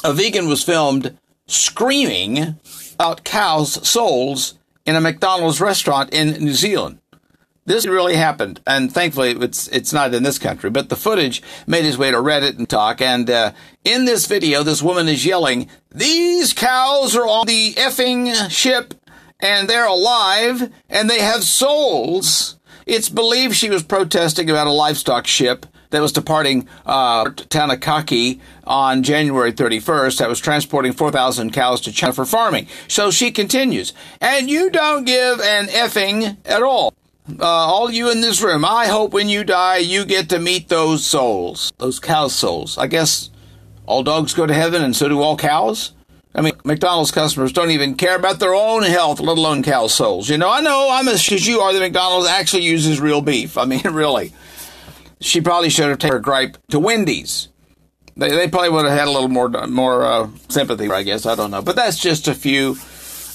a 0.04 0.14
vegan 0.14 0.48
was 0.48 0.64
filmed 0.64 1.18
screaming 1.48 2.58
out 3.00 3.24
cows' 3.24 3.88
souls 3.88 4.56
in 4.86 4.96
a 4.96 5.02
McDonald's 5.02 5.62
restaurant 5.62 6.14
in 6.14 6.44
New 6.44 6.54
Zealand. 6.54 7.00
This 7.66 7.86
really 7.86 8.16
happened, 8.16 8.62
and 8.66 8.92
thankfully 8.92 9.32
it's 9.32 9.68
it's 9.68 9.94
not 9.94 10.14
in 10.16 10.24
this 10.24 10.40
country. 10.40 10.72
But 10.72 10.90
the 10.90 10.96
footage 10.96 11.44
made 11.68 11.86
its 11.86 11.98
way 11.98 12.10
to 12.10 12.18
Reddit 12.18 12.58
and 12.58 12.68
talk. 12.68 13.00
And 13.00 13.30
uh, 13.30 13.52
in 13.84 14.06
this 14.06 14.26
video, 14.26 14.64
this 14.64 14.82
woman 14.82 15.08
is 15.08 15.24
yelling, 15.24 15.70
"These 15.94 16.54
cows 16.54 17.16
are 17.16 17.28
on 17.28 17.46
the 17.46 17.74
effing 17.74 18.50
ship, 18.50 18.96
and 19.40 19.70
they're 19.70 19.86
alive, 19.86 20.72
and 20.90 21.10
they 21.10 21.20
have 21.20 21.44
souls." 21.44 22.59
It's 22.90 23.08
believed 23.08 23.56
she 23.56 23.70
was 23.70 23.84
protesting 23.84 24.50
about 24.50 24.66
a 24.66 24.72
livestock 24.72 25.28
ship 25.28 25.68
that 25.92 26.02
was 26.02 26.12
departing 26.12 26.68
uh, 26.88 27.30
Taranaki 27.30 28.42
on 28.64 29.04
January 29.04 29.54
31st 29.54 30.18
that 30.18 30.28
was 30.28 30.40
transporting 30.40 30.94
4,000 30.94 31.54
cows 31.54 31.82
to 31.82 31.92
China 31.92 32.14
for 32.14 32.26
farming. 32.26 32.68
So 32.88 33.12
she 33.12 33.30
continues, 33.30 33.94
and 34.20 34.50
you 34.50 34.72
don't 34.72 35.04
give 35.06 35.40
an 35.40 35.68
effing 35.68 36.38
at 36.46 36.64
all. 36.64 36.96
uh, 37.40 37.46
all 37.46 37.92
you 37.92 38.10
in 38.10 38.22
this 38.22 38.42
room, 38.42 38.66
I 38.66 38.88
hope 38.88 39.14
when 39.14 39.30
you 39.30 39.44
die, 39.44 39.78
you 39.78 40.04
get 40.04 40.28
to 40.30 40.40
meet 40.40 40.70
those 40.70 41.06
souls, 41.06 41.72
those 41.78 42.00
cow 42.00 42.28
souls. 42.28 42.76
I 42.76 42.88
guess 42.88 43.30
all 43.86 44.02
dogs 44.02 44.34
go 44.34 44.48
to 44.48 44.54
heaven 44.54 44.82
and 44.82 44.96
so 44.96 45.08
do 45.08 45.22
all 45.22 45.38
cows. 45.38 45.92
I 46.36 46.42
mean, 46.42 46.54
McDonald's 46.64 47.12
customers 47.12 47.52
don't 47.52 47.72
even 47.72 47.96
care 47.96 48.16
about 48.16 48.40
their 48.40 48.54
own 48.54 48.84
health, 48.84 49.20
let 49.20 49.38
alone 49.38 49.64
cow 49.64 49.88
souls. 49.88 50.30
You 50.30 50.38
know, 50.38 50.50
I 50.50 50.62
know 50.62 50.90
I'm 50.92 51.08
as 51.08 51.32
as 51.32 51.48
you 51.48 51.60
are 51.62 51.74
that 51.74 51.80
McDonald's 51.80 52.28
actually 52.28 52.64
uses 52.64 53.02
real 53.02 53.22
beef. 53.22 53.58
I 53.58 53.66
mean, 53.66 53.82
really. 53.92 54.34
She 55.22 55.42
probably 55.42 55.70
should 55.70 55.90
have 55.90 55.98
taken 55.98 56.16
her 56.16 56.22
gripe 56.22 56.58
to 56.70 56.80
Wendy's. 56.80 57.50
They, 58.16 58.30
they 58.30 58.48
probably 58.48 58.70
would 58.70 58.86
have 58.86 58.98
had 58.98 59.08
a 59.08 59.12
little 59.12 59.28
more 59.28 59.50
more 59.68 60.06
uh, 60.06 60.30
sympathy, 60.50 60.90
I 60.90 61.04
guess. 61.04 61.26
I 61.26 61.36
don't 61.36 61.52
know. 61.52 61.62
But 61.62 61.76
that's 61.76 61.98
just 61.98 62.28
a 62.28 62.36
few 62.36 62.78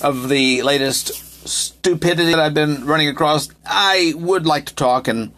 of 0.00 0.28
the 0.28 0.62
latest 0.62 1.48
stupidity 1.48 2.30
that 2.30 2.40
I've 2.40 2.54
been 2.54 2.86
running 2.86 3.08
across. 3.08 3.48
I 3.66 4.14
would 4.16 4.46
like 4.46 4.66
to 4.66 4.74
talk 4.74 5.08
and 5.08 5.32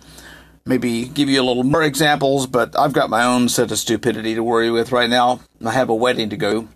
maybe 0.64 1.06
give 1.06 1.28
you 1.28 1.40
a 1.40 1.44
little 1.44 1.64
more 1.64 1.82
examples, 1.82 2.46
but 2.46 2.78
I've 2.78 2.92
got 2.92 3.10
my 3.10 3.24
own 3.24 3.48
set 3.48 3.70
of 3.70 3.78
stupidity 3.78 4.34
to 4.34 4.42
worry 4.42 4.70
with 4.70 4.92
right 4.92 5.08
now. 5.08 5.40
I 5.64 5.72
have 5.72 5.88
a 5.88 5.94
wedding 5.94 6.30
to 6.30 6.36
go. 6.36 6.68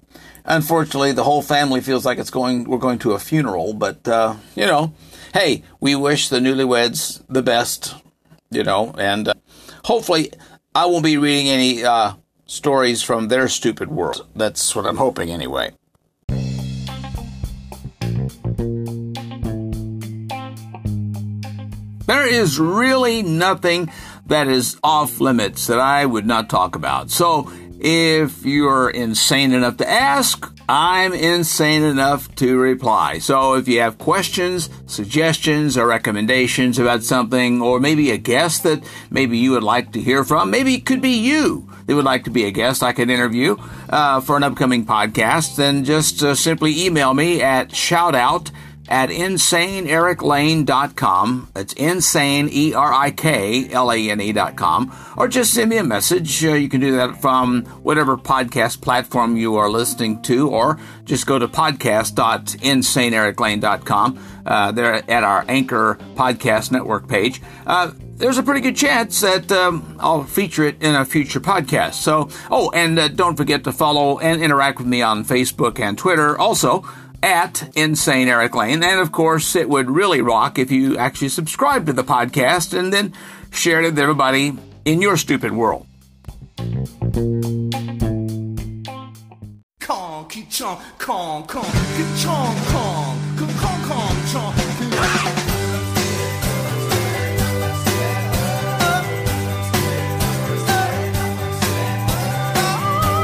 Unfortunately, 0.51 1.13
the 1.13 1.23
whole 1.23 1.43
family 1.43 1.81
feels 1.81 2.05
like 2.05 2.19
it's 2.19 2.31
going. 2.31 2.65
We're 2.65 2.79
going 2.79 2.99
to 3.01 3.13
a 3.13 3.21
funeral, 3.21 3.73
but 3.73 4.07
uh, 4.09 4.35
you 4.57 4.67
know, 4.67 4.93
hey, 5.33 5.63
we 5.79 5.95
wish 5.95 6.29
the 6.29 6.41
newlyweds 6.41 7.23
the 7.29 7.41
best. 7.41 7.95
You 8.51 8.65
know, 8.65 8.93
and 8.99 9.29
uh, 9.29 9.35
hopefully, 9.85 10.33
I 10.75 10.87
won't 10.87 11.05
be 11.05 11.19
reading 11.19 11.49
any 11.49 11.85
uh, 11.85 12.15
stories 12.47 13.01
from 13.01 13.29
their 13.29 13.47
stupid 13.47 13.91
world. 13.93 14.27
That's 14.35 14.75
what 14.75 14.87
I'm 14.87 14.97
hoping, 14.97 15.31
anyway. 15.31 15.71
There 22.07 22.27
is 22.27 22.59
really 22.59 23.23
nothing 23.23 23.93
that 24.27 24.49
is 24.49 24.77
off 24.83 25.21
limits 25.21 25.69
that 25.69 25.79
I 25.79 26.07
would 26.07 26.27
not 26.27 26.51
talk 26.51 26.75
about. 26.75 27.13
So 27.13 27.53
if 27.81 28.45
you're 28.45 28.91
insane 28.91 29.53
enough 29.53 29.79
to 29.79 29.89
ask, 29.89 30.53
I'm 30.69 31.15
insane 31.15 31.83
enough 31.83 32.33
to 32.37 32.59
reply. 32.59 33.19
So 33.19 33.55
if 33.55 33.67
you 33.69 33.81
have 33.81 33.97
questions, 33.97 34.69
suggestions, 34.87 35.79
or 35.79 35.87
recommendations 35.87 36.79
about 36.79 37.03
something, 37.03 37.63
or 37.63 37.81
maybe 37.81 38.11
a 38.11 38.19
guest 38.19 38.65
that 38.65 38.85
maybe 39.11 39.39
you 39.39 39.53
would 39.53 39.63
like 39.63 39.93
to 39.93 40.01
hear 40.01 40.25
from, 40.25 40.51
maybe 40.51 40.75
it 40.75 40.85
could 40.85 41.01
be 41.01 41.17
you 41.17 41.69
that 41.87 41.97
would 41.97 42.05
like 42.05 42.25
to 42.25 42.31
be 42.31 42.45
a 42.45 42.51
guest 42.51 42.83
I 42.83 42.93
could 42.93 43.09
interview 43.09 43.57
uh, 43.89 44.21
for 44.21 44.37
an 44.37 44.43
upcoming 44.43 44.85
podcast, 44.85 45.57
then 45.57 45.85
just 45.85 46.23
uh, 46.23 46.35
simply 46.35 46.85
email 46.85 47.15
me 47.15 47.41
at 47.41 47.71
shoutout 47.71 48.51
at 48.91 49.09
insaneericlane.com. 49.09 51.49
That's 51.55 51.73
insane, 51.75 52.49
E 52.51 52.75
R 52.75 52.93
I 52.93 53.13
K 53.13 53.71
L 53.71 53.93
A 53.93 54.11
N 54.11 54.21
E.com. 54.21 54.93
Or 55.17 55.29
just 55.29 55.55
send 55.55 55.71
me 55.71 55.77
a 55.79 55.85
message. 55.85 56.45
Uh, 56.45 56.55
you 56.55 56.69
can 56.69 56.81
do 56.81 56.97
that 56.97 57.21
from 57.21 57.63
whatever 57.83 58.17
podcast 58.17 58.83
platform 58.83 59.37
you 59.37 59.55
are 59.57 59.71
listening 59.71 60.21
to, 60.23 60.51
or 60.51 60.81
just 61.05 61.27
go 61.27 61.39
to 61.39 61.47
podcast.insaneericlane.com. 61.47 64.19
Uh, 64.45 64.73
there 64.73 64.95
at 64.95 65.23
our 65.23 65.45
Anchor 65.49 65.97
Podcast 66.15 66.73
Network 66.73 67.07
page. 67.09 67.41
Uh, 67.67 67.93
there's 68.17 68.39
a 68.39 68.43
pretty 68.43 68.61
good 68.61 68.77
chance 68.77 69.21
that 69.21 69.53
um, 69.53 69.97
I'll 69.99 70.25
feature 70.25 70.65
it 70.65 70.83
in 70.83 70.95
a 70.95 71.05
future 71.05 71.41
podcast. 71.41 71.95
So, 71.95 72.29
oh, 72.51 72.71
and 72.71 72.99
uh, 72.99 73.09
don't 73.09 73.37
forget 73.37 73.65
to 73.65 73.73
follow 73.73 74.19
and 74.19 74.43
interact 74.43 74.79
with 74.79 74.87
me 74.87 75.03
on 75.03 75.25
Facebook 75.25 75.79
and 75.79 75.97
Twitter. 75.97 76.39
Also, 76.39 76.85
at 77.23 77.71
Insane 77.77 78.29
Eric 78.29 78.55
Lane. 78.55 78.83
And 78.83 79.01
of 79.01 79.13
course, 79.13 79.57
it 79.57 79.69
would 79.69 79.91
really 79.91 80.21
rock 80.21 80.59
if 80.59 80.71
you 80.71 80.97
actually 80.97 81.29
subscribe 81.29 81.87
to 81.87 81.93
the 81.93 82.05
podcast 82.05 82.77
and 82.79 82.93
then 82.93 83.13
share 83.51 83.81
it 83.81 83.85
with 83.85 83.99
everybody 83.99 84.57
in 84.85 85.03
your 85.03 85.17
stupid 85.17 85.53
world. 85.53 85.87
Kong, 89.81 90.29
chong, 90.49 90.83
kong, 90.99 91.47
kong, 91.47 91.65
chong, 92.19 92.57
kong, 92.67 93.19
kong, 93.37 93.83
kong, 93.89 94.17
chong. 94.33 94.60